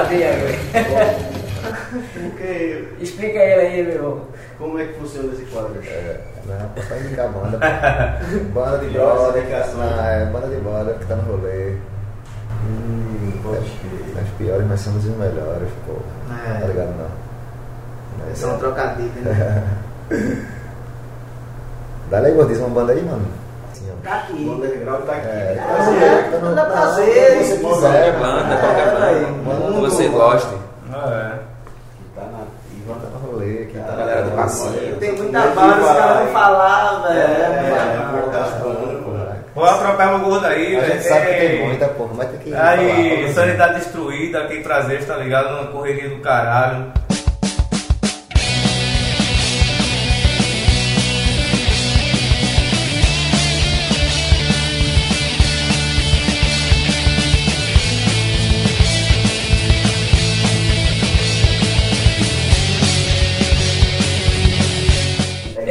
Deixa 0.07 0.23
o 0.23 0.23
gordo 0.23 0.23
abrir 0.23 0.23
aí, 0.23 0.59
Porque, 2.13 2.88
Explica 2.99 3.39
ele 3.39 3.62
aí, 3.62 3.83
meu 3.83 3.93
irmão. 3.95 4.21
como 4.57 4.79
é 4.79 4.85
que 4.85 4.93
funciona 4.99 5.33
esse 5.33 5.43
quadro? 5.45 5.81
É, 5.83 6.19
não, 6.45 6.83
vai 6.83 6.99
indicar 6.99 7.29
banda. 7.29 7.57
banda 8.53 8.77
de 8.77 8.89
brother, 8.91 9.43
não, 9.75 10.05
é, 10.05 10.25
banda 10.25 10.47
de 10.47 10.55
brother 10.62 10.95
que 10.95 11.05
tá 11.05 11.15
no 11.15 11.31
rolê. 11.31 11.75
Hum, 12.65 13.31
Pode 13.43 13.57
é, 13.57 14.21
as 14.21 14.29
piores, 14.38 14.67
mas 14.67 14.79
somos 14.81 15.05
os 15.05 15.15
melhores, 15.17 15.69
pô. 15.85 15.93
É. 16.33 16.59
Tá 16.59 16.67
ligado 16.67 16.97
não? 16.97 17.09
Mas, 18.19 18.38
São 18.38 18.55
é. 18.55 18.57
trocadilhos, 18.57 19.23
né? 19.23 19.63
Dá 22.09 22.19
aí, 22.19 22.45
diz 22.47 22.57
uma 22.59 22.69
banda 22.69 22.93
aí, 22.93 23.03
mano. 23.03 23.25
Assim, 23.79 23.91
ó. 23.91 24.09
Tá 24.09 24.15
O 24.15 24.19
aqui. 24.33 24.49
underground 24.49 25.03
tá 25.05 25.11
aqui. 25.13 25.27
É, 25.27 25.57
É, 25.57 25.63
prazer, 25.73 26.31
tá 26.31 26.37
no- 26.39 26.55
dá 26.55 26.63
não, 26.63 26.71
prazer. 26.71 27.43
se 27.43 27.57
você 27.57 27.75
quiser, 27.75 28.13
banda, 28.19 28.53
É, 28.53 28.57
qualquer 28.57 28.91
banda. 28.91 29.27
manda 29.45 29.73
Que 29.73 29.79
você 29.81 30.07
goste. 30.09 30.53
É. 30.53 31.31
Que 31.97 32.19
tá 32.19 32.21
nativa. 32.25 32.49
Tá 32.89 33.19
no 33.23 33.31
rolê, 33.31 33.65
que 33.65 33.79
A 33.79 33.83
tá 33.83 33.91
galera 33.95 34.21
do 34.23 34.31
passeio. 34.31 34.95
Tem 34.97 35.11
muita 35.13 35.39
banda, 35.47 35.77
os 35.81 35.87
caras 35.87 36.17
vão 36.23 36.27
falar, 36.33 37.07
velho. 37.07 37.19
É, 37.19 38.29
tá 38.31 38.43
falando, 38.59 39.03
pô. 39.03 39.09
Vou 39.55 39.65
atropar 39.69 40.15
o 40.15 40.19
gordo 40.19 40.45
aí, 40.47 40.75
A 40.75 40.79
velho. 40.81 40.93
gente 40.93 41.03
sabe 41.07 41.25
que 41.27 41.33
tem 41.35 41.65
muita, 41.67 41.87
porra, 41.89 42.09
mas 42.15 42.29
tem 42.29 42.39
que 42.39 42.53
Aí, 42.55 43.21
falar. 43.21 43.33
sanidade 43.33 43.75
destruída, 43.75 44.39
aqui 44.43 44.57
em 44.57 44.63
prazer, 44.63 45.05
tá 45.05 45.15
ligado? 45.17 45.53
Uma 45.53 45.67
correria 45.71 46.09
do 46.09 46.17
caralho. 46.21 46.85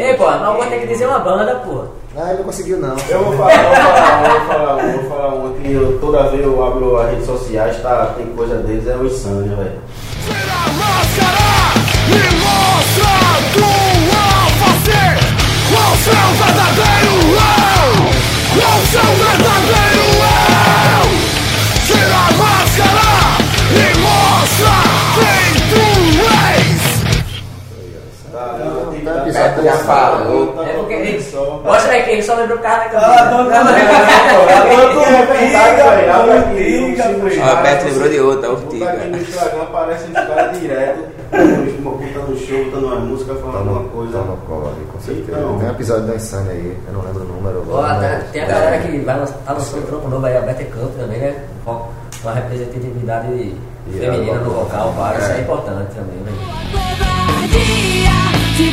Ei, 0.08 0.14
pô, 0.16 0.24
mas 0.24 0.40
eu 0.40 0.54
vou 0.54 0.64
ter 0.64 0.80
que 0.80 0.86
dizer 0.86 1.06
uma 1.06 1.18
banda, 1.18 1.54
pô. 1.56 1.84
Ah, 2.16 2.30
ele 2.30 2.38
não 2.38 2.44
conseguiu 2.44 2.78
não. 2.78 2.96
Eu 3.10 3.24
vou 3.24 3.36
falar, 3.36 3.52
eu 3.54 3.68
vou 3.68 3.76
falar, 3.76 4.16
um, 4.16 4.24
eu 4.24 4.30
vou 4.40 4.48
falar, 4.48 4.76
um, 4.76 4.80
eu 4.80 5.00
vou 5.00 5.10
falar 5.10 5.34
um 5.34 5.52
que 5.52 5.72
eu, 5.72 5.98
toda 6.00 6.22
vez 6.30 6.42
eu 6.42 6.64
abro 6.64 6.96
as 6.98 7.10
redes 7.10 7.26
sociais, 7.26 7.82
tá, 7.82 8.14
tem 8.16 8.26
coisa 8.28 8.56
deles, 8.56 8.86
é 8.88 8.96
o 8.96 9.04
Insânia, 9.04 9.54
velho. 9.54 10.67
Tá 29.62 29.70
tá- 29.70 29.76
tá- 29.76 29.76
já 29.76 29.84
tá- 29.84 30.10
tá- 30.56 30.62
tá- 30.62 30.68
É 30.68 30.72
porque 30.74 30.94
ele. 30.94 31.22
só- 31.22 31.60
Mostra 31.64 31.92
aí 31.92 32.02
que 32.04 32.10
ele 32.10 32.22
só 32.22 32.34
lembrou 32.34 32.58
o 32.58 32.60
cara 32.62 32.88
da 32.88 32.98
Ah, 32.98 33.28
camisa. 33.28 33.72
tô 34.94 35.00
É 35.08 35.26
verdade, 35.26 35.76
velho, 35.76 36.14
abre 36.14 36.32
aqui, 36.38 36.84
Ortiga, 36.84 37.08
o 37.08 37.26
o 37.26 37.28
Você 37.28 37.88
lembrou 37.90 38.08
de 38.08 38.20
outra, 38.20 38.50
Ortiga. 38.50 38.90
aqui 38.90 39.06
no 39.08 39.16
Instagram, 39.18 39.62
aparece 39.62 40.04
esse 40.04 40.12
cara 40.12 40.46
direto, 40.48 41.04
botando 41.82 42.36
show, 42.46 42.64
botando 42.64 42.84
uma 42.84 42.96
música, 42.96 43.34
Tá 43.34 43.40
falando 43.40 43.56
alguma 43.68 43.88
coisa. 43.90 44.12
tá 44.18 44.24
no 44.24 44.36
colo 44.38 44.66
ali, 44.68 44.86
com 44.92 45.00
certeza. 45.00 45.38
Então. 45.38 45.58
Tem 45.58 45.68
um 45.68 45.72
episódio 45.72 46.02
da 46.06 46.14
Insane 46.16 46.48
aí, 46.50 46.76
eu 46.86 46.92
não 46.94 47.00
lembro 47.02 47.22
o 47.22 47.26
número 47.26 47.62
tá- 47.68 48.20
tem 48.32 48.42
a 48.42 48.46
galera 48.46 48.78
que 48.78 48.98
vai 48.98 49.18
lançar, 49.18 49.34
tá 49.46 49.52
lançando 49.52 49.78
um 49.82 49.86
trampo 49.86 50.08
novo 50.08 50.26
aí, 50.26 50.36
a 50.36 50.40
Better 50.40 50.66
Camp 50.68 50.90
também, 50.98 51.18
né? 51.18 51.34
Com 51.64 51.82
com 52.22 52.28
a 52.30 52.32
representatividade 52.32 53.54
feminina 53.96 54.38
no 54.40 54.50
vocal, 54.50 54.92
pá, 54.98 55.14
isso 55.18 55.30
é 55.30 55.40
importante 55.40 55.94
também, 55.94 56.16
né? 56.26 56.32
covardia 56.72 58.10
te 58.56 58.72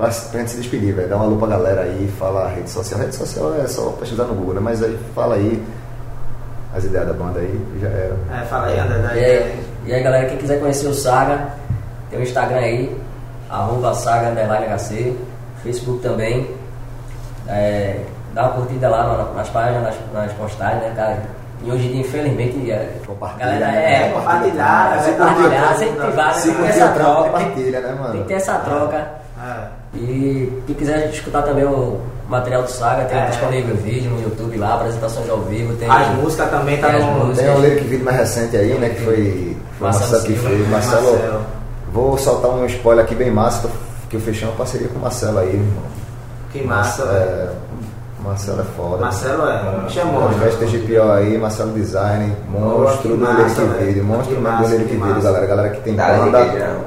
pra, 0.00 0.08
pra 0.30 0.40
gente 0.40 0.50
se 0.50 0.56
despedir, 0.56 0.94
velho, 0.94 1.08
dá 1.08 1.16
uma 1.16 1.26
lupa 1.26 1.46
pra 1.46 1.56
galera 1.56 1.82
aí, 1.82 2.12
fala 2.18 2.46
a 2.46 2.48
rede 2.48 2.70
social. 2.70 2.98
A 3.00 3.04
rede 3.04 3.14
social 3.16 3.54
é 3.62 3.66
só 3.66 3.90
pesquisar 3.92 4.24
no 4.24 4.34
Google, 4.34 4.54
né? 4.54 4.60
Mas 4.62 4.82
aí 4.82 4.98
fala 5.14 5.34
aí 5.36 5.62
as 6.74 6.84
ideias 6.84 7.06
da 7.06 7.12
banda 7.12 7.40
aí, 7.40 7.60
já 7.80 7.88
era. 7.88 8.16
É, 8.40 8.44
fala 8.46 8.66
aí, 8.66 8.78
André, 8.78 8.98
E 8.98 9.02
daí. 9.02 9.24
aí, 9.24 9.64
e 9.86 9.94
aí, 9.94 10.02
galera, 10.02 10.26
quem 10.28 10.38
quiser 10.38 10.60
conhecer 10.60 10.86
o 10.86 10.94
Saga, 10.94 11.48
tem 12.10 12.18
o 12.18 12.22
Instagram 12.22 12.58
aí, 12.58 13.00
arroba 13.48 13.94
Saga 13.94 14.32
HC, 14.76 15.16
Facebook 15.62 16.00
também. 16.02 16.54
É, 17.48 18.00
dá 18.34 18.42
uma 18.42 18.52
curtida 18.52 18.88
lá 18.88 19.04
na- 19.16 19.32
nas 19.34 19.48
páginas, 19.48 19.82
nas, 19.82 19.96
nas 20.12 20.32
postagens, 20.34 20.82
né, 20.82 20.92
cara? 20.94 21.18
E 21.62 21.70
hoje 21.70 21.88
em 21.88 21.90
dia, 21.92 22.00
infelizmente, 22.00 22.70
é, 22.70 22.96
Compartilha, 23.06 23.44
galera, 23.46 23.66
né? 23.72 24.06
é, 24.06 24.08
Compartilhar, 24.12 24.96
é, 24.96 25.12
compartilhar, 25.12 25.72
incentivar, 25.74 26.26
né? 26.28 26.34
Se 26.34 26.42
Tem 26.42 26.54
que 26.54 26.56
ter 26.56 26.64
curtir 26.64 26.80
essa 26.80 26.92
troca, 26.92 27.22
compartilha, 27.30 27.80
né, 27.80 27.94
mano? 27.98 28.12
tem 28.12 28.22
que 28.22 28.28
ter 28.28 28.34
essa 28.34 28.54
troca. 28.60 28.96
É. 28.96 29.79
E 29.94 30.62
quem 30.66 30.74
quiser 30.76 31.10
escutar 31.10 31.42
também 31.42 31.64
o 31.64 32.00
material 32.28 32.62
do 32.62 32.70
Saga, 32.70 33.04
tem 33.06 33.18
É. 33.18 33.26
disponível 33.26 33.74
vídeo 33.76 34.10
no 34.10 34.22
YouTube 34.22 34.56
lá, 34.56 34.74
apresentações 34.76 35.28
ao 35.28 35.38
vivo, 35.42 35.74
tem 35.74 35.90
As 35.90 36.08
músicas 36.14 36.48
também 36.50 36.78
tá 36.80 36.88
Tem 36.88 36.96
as 36.96 37.04
no. 37.04 37.12
músicas. 37.12 37.38
Tem 37.38 37.50
um 37.56 37.60
lyric 37.60 37.84
vídeo 37.88 38.04
mais 38.04 38.16
recente 38.18 38.56
aí, 38.56 38.72
né? 38.78 38.88
Que 38.90 39.02
foi, 39.02 39.56
foi 39.78 39.88
o 39.88 39.90
Marcelo 39.90 40.10
Marcelo 40.12 40.22
que 40.22 40.32
fez. 40.34 40.68
Marcelo, 40.70 41.02
Marcelo. 41.12 41.40
Vou 41.92 42.16
soltar 42.18 42.50
um 42.52 42.64
spoiler 42.66 43.04
aqui 43.04 43.16
bem 43.16 43.32
massa, 43.32 43.68
que 44.08 44.16
eu 44.16 44.20
fechei 44.20 44.46
uma 44.46 44.56
parceria 44.56 44.86
com 44.88 44.98
o 45.00 45.02
Marcelo 45.02 45.38
aí, 45.40 45.48
irmão. 45.48 45.82
Que 46.52 46.62
massa, 46.64 47.02
é, 47.02 47.50
Marcelo 48.22 48.60
é 48.60 48.64
foda. 48.76 48.98
Marcelo 48.98 49.48
é, 49.48 49.82
me 49.82 49.90
chamou. 49.90 50.22
Ao 50.22 50.32
invés 50.32 50.56
de 50.56 50.66
TGPO 50.66 51.02
aí, 51.10 51.36
Marcelo 51.36 51.72
Design, 51.72 52.32
monstro 52.48 53.02
que 53.02 53.08
do 53.08 53.14
Lyric. 53.16 53.84
Vídeo, 53.84 54.04
monstro 54.04 54.36
do 54.36 54.68
Lyric 54.68 54.96
Vídeo, 54.96 55.22
galera. 55.22 55.46
Galera 55.46 55.68
que 55.70 55.80
tem 55.80 55.94
banda. 55.96 56.79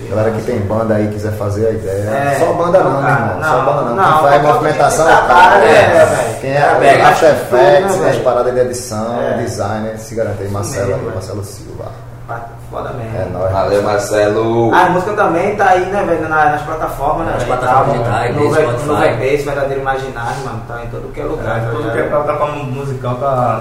Galera 0.00 0.30
que 0.30 0.42
tem 0.42 0.60
banda 0.60 0.94
aí, 0.94 1.08
quiser 1.08 1.32
fazer 1.32 1.66
a 1.66 1.70
ideia. 1.70 2.08
É. 2.08 2.36
Só 2.38 2.52
banda 2.52 2.78
não, 2.78 3.02
né, 3.02 3.10
irmão? 3.10 3.42
Só 3.42 3.60
banda 3.64 3.82
não. 3.82 3.96
não, 3.96 4.04
Quem 4.12 4.22
faz 4.30 4.42
movimentação 4.42 5.08
é 5.08 5.12
o 5.12 5.16
cara. 5.16 5.26
trabalho, 5.28 5.64
É. 5.64 6.38
Quem 6.40 6.50
É, 6.50 6.56
é 6.56 7.02
After 7.04 7.30
Effects, 7.30 7.96
né, 7.98 8.10
as 8.10 8.16
paradas 8.18 8.54
de 8.54 8.60
edição, 8.60 9.20
É. 9.20 9.36
designer, 9.38 9.98
se 9.98 10.14
garante 10.14 10.42
aí, 10.42 10.48
Marcelo. 10.50 11.10
Marcelo 11.12 11.44
Silva. 11.44 11.86
Foda 12.70 12.90
mesmo. 12.90 13.16
É 13.16 13.24
nóis. 13.32 13.50
Valeu, 13.50 13.82
Marcelo. 13.82 14.74
A 14.74 14.90
música 14.90 15.12
também 15.14 15.56
tá 15.56 15.70
aí, 15.70 15.86
né, 15.86 16.04
velho, 16.06 16.28
na- 16.28 16.50
nas 16.50 16.62
plataformas, 16.62 17.26
né? 17.26 17.32
Nas 17.32 17.44
plataformas 17.44 17.86
tá, 17.86 17.92
digitais, 18.28 18.36
no, 18.36 18.96
VP, 18.96 19.36
Verdadeiro 19.38 19.80
Imaginário, 19.80 20.44
mano, 20.44 20.62
tá 20.68 20.84
em 20.84 20.88
todo 20.88 21.10
que 21.12 21.20
é 21.20 21.24
lugar. 21.24 21.56
É, 21.56 21.60
tudo 21.60 21.78
ligado? 21.78 21.92
que 21.94 21.98
é 22.00 22.02
plataforma 22.04 22.64
musical 22.64 23.14
tá 23.14 23.60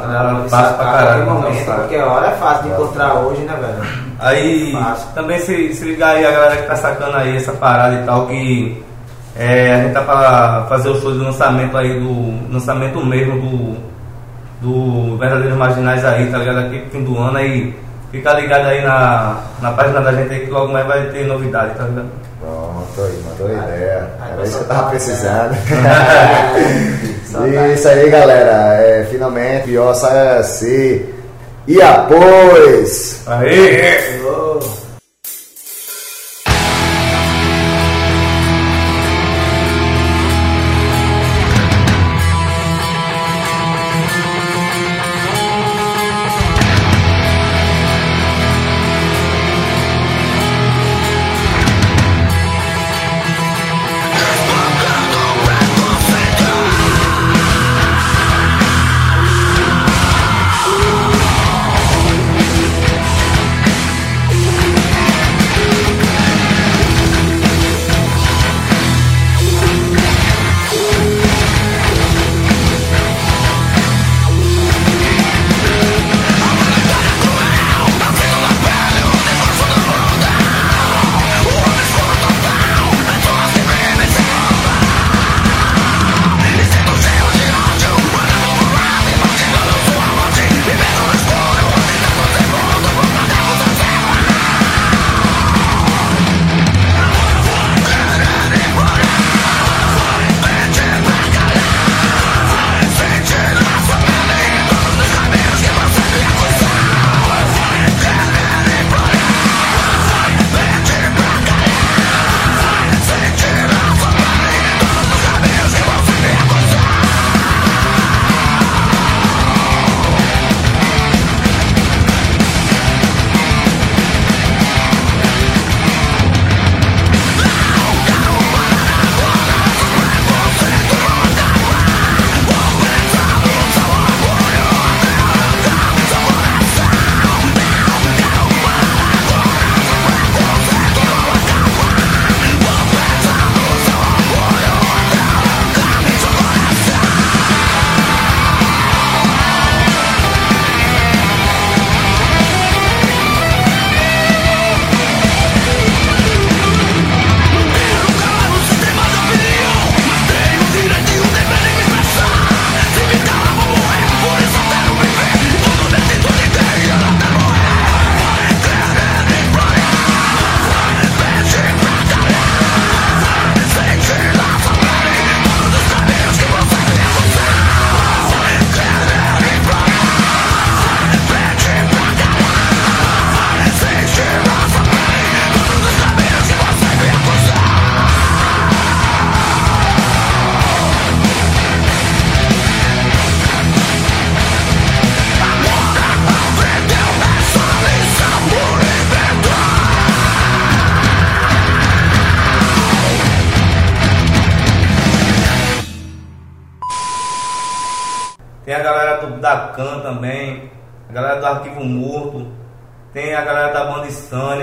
fácil 0.49 0.49
sacar 0.49 0.77
pra 0.77 0.85
caralho. 0.85 1.25
momento, 1.25 1.65
qualquer 1.65 2.03
hora 2.03 2.27
é 2.27 2.31
fácil 2.31 2.63
de 2.63 2.69
encontrar 2.69 3.13
hoje, 3.13 3.41
né, 3.43 3.57
velho? 3.61 3.89
Aí 4.19 4.71
Fácil. 4.73 5.07
também 5.15 5.39
se, 5.39 5.73
se 5.73 5.85
ligar 5.85 6.09
aí 6.15 6.25
a 6.25 6.31
galera 6.31 6.57
que 6.57 6.63
tá 6.67 6.75
sacando 6.75 7.15
aí 7.15 7.37
essa 7.37 7.53
parada 7.53 7.95
e 7.95 8.03
tal, 8.05 8.25
que 8.27 8.83
é, 9.37 9.73
a 9.73 9.77
gente 9.83 9.93
tá 9.93 10.01
pra 10.01 10.65
fazer 10.67 10.89
o 10.89 10.99
show 10.99 11.13
de 11.13 11.19
lançamento 11.19 11.77
aí 11.77 11.97
do. 11.97 12.51
lançamento 12.53 13.05
mesmo 13.05 13.39
do. 13.39 13.77
do 14.61 15.17
Verdadeiros 15.17 15.57
Marginais 15.57 16.03
aí, 16.03 16.29
tá 16.29 16.39
ligado? 16.39 16.59
Aqui 16.59 16.79
pro 16.79 16.89
fim 16.91 17.03
do 17.05 17.17
ano 17.17 17.37
aí. 17.37 17.86
Fica 18.11 18.33
ligado 18.33 18.67
aí 18.67 18.83
na, 18.83 19.41
na 19.61 19.71
página 19.71 20.01
da 20.01 20.13
gente 20.13 20.33
aí 20.33 20.45
que 20.45 20.51
logo 20.51 20.71
mais 20.71 20.87
vai 20.87 21.09
ter 21.09 21.25
novidade, 21.25 21.75
tá 21.75 21.83
ligado? 21.83 22.09
Pronto 22.39 23.01
aí, 23.01 23.23
mandou 23.29 23.49
ideia. 23.49 24.09
Aí 24.21 24.31
Era 24.31 24.43
isso 24.43 24.57
que 24.57 24.63
eu 24.63 24.67
tava 24.67 24.83
né? 24.83 24.89
precisando. 24.89 25.57
Isso 27.73 27.87
aí, 27.87 28.09
galera. 28.09 28.81
É, 28.81 29.05
finalmente, 29.11 29.65
pior 29.65 29.93
sai 29.93 30.37
assim. 30.39 31.05
E 31.67 31.81
após. 31.81 33.21
Aê! 33.27 34.21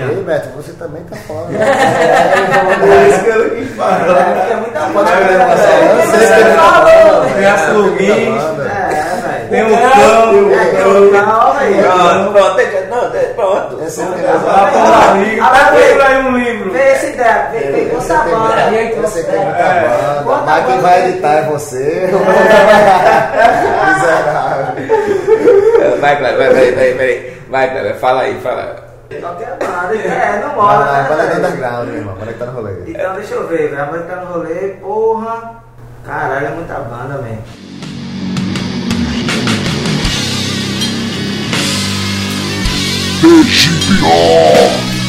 Ei, 0.09 0.23
Beto, 0.23 0.49
você 0.55 0.71
também 0.73 1.03
tá 1.03 1.15
fora. 1.27 1.47
É 2.85 3.07
isso 3.09 3.23
que 3.23 3.29
eu 3.29 3.49
quis 3.55 3.75
falar. 3.75 4.47
É 4.49 4.55
muita 4.55 4.79
né, 4.79 6.05
Você 6.05 6.17
ele 6.33 6.55
falou, 6.55 7.21
Tem 7.25 7.33
velho. 7.33 7.49
a 7.53 7.57
Surmis, 7.57 8.09
É, 8.09 8.11
velho. 9.25 9.49
tem 9.49 9.63
o 9.63 9.65
Cão, 9.69 10.51
É, 10.51 10.65
tem 10.65 10.85
o 10.85 11.11
velho. 11.59 11.83
Pronto, 11.83 12.31
pronto, 12.31 12.55
tem- 12.55 12.87
não, 12.89 13.03
tem- 13.11 13.33
pronto. 13.35 13.71
Esse 13.85 14.01
é 14.01 14.03
o 14.03 14.07
a 14.07 14.15
negócio. 14.15 14.39
Porra 14.41 15.13
Rica, 15.23 15.43
Ah, 15.43 15.49
tá 15.49 16.07
aí 16.07 16.17
um 16.25 16.37
livro. 16.37 16.71
Vê 16.71 16.79
essa 16.79 17.05
ideia, 17.07 17.49
tem 17.51 17.85
muita 17.87 18.13
É. 18.13 19.87
banda, 19.87 20.23
Quanta 20.23 20.43
mas 20.45 20.65
quem 20.65 20.79
vai 20.79 21.09
editar 21.09 21.33
é 21.33 21.41
você. 21.43 22.09
Miserável. 23.85 24.65
Vai, 25.99 26.17
Cleber, 26.17 26.37
vai, 26.37 26.53
vai, 26.53 26.71
vai, 26.71 26.93
vai. 26.93 27.33
Vai, 27.49 27.69
Cleber, 27.71 27.95
fala 27.99 28.21
aí, 28.21 28.39
fala. 28.41 28.84
Qualquer 29.19 29.57
banda. 29.57 29.95
É, 29.95 30.39
não 30.41 30.47
Não, 30.49 30.55
mora. 30.55 30.85
não, 30.85 30.93
né, 30.93 31.09
banda 31.09 31.23
é 31.23 31.25
do 31.27 31.31
velho? 31.33 31.45
underground, 31.47 31.87
meu 31.87 31.97
irmão. 31.97 32.15
Banda 32.15 32.33
que 32.33 32.39
tá 32.39 32.45
no 32.45 32.51
rolê. 32.53 32.71
Então 32.87 33.13
deixa 33.15 33.33
eu 33.35 33.47
ver, 33.47 33.69
velho. 33.69 33.81
A 33.81 33.85
tá 34.03 34.15
no 34.17 34.33
rolê, 34.33 34.67
porra. 34.81 35.63
Caralho, 36.05 36.47
é 36.47 36.49
muita 36.51 36.73
banda, 36.79 37.17
velho. 37.19 37.39
deixe 43.21 43.69
pior. 43.87 45.04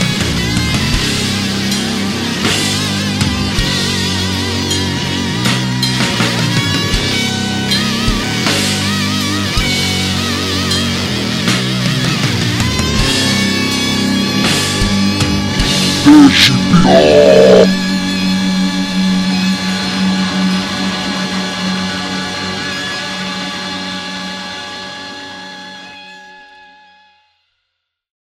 There 16.06 16.30
should 16.30 16.54
be 16.70 16.84
all. 16.86 17.85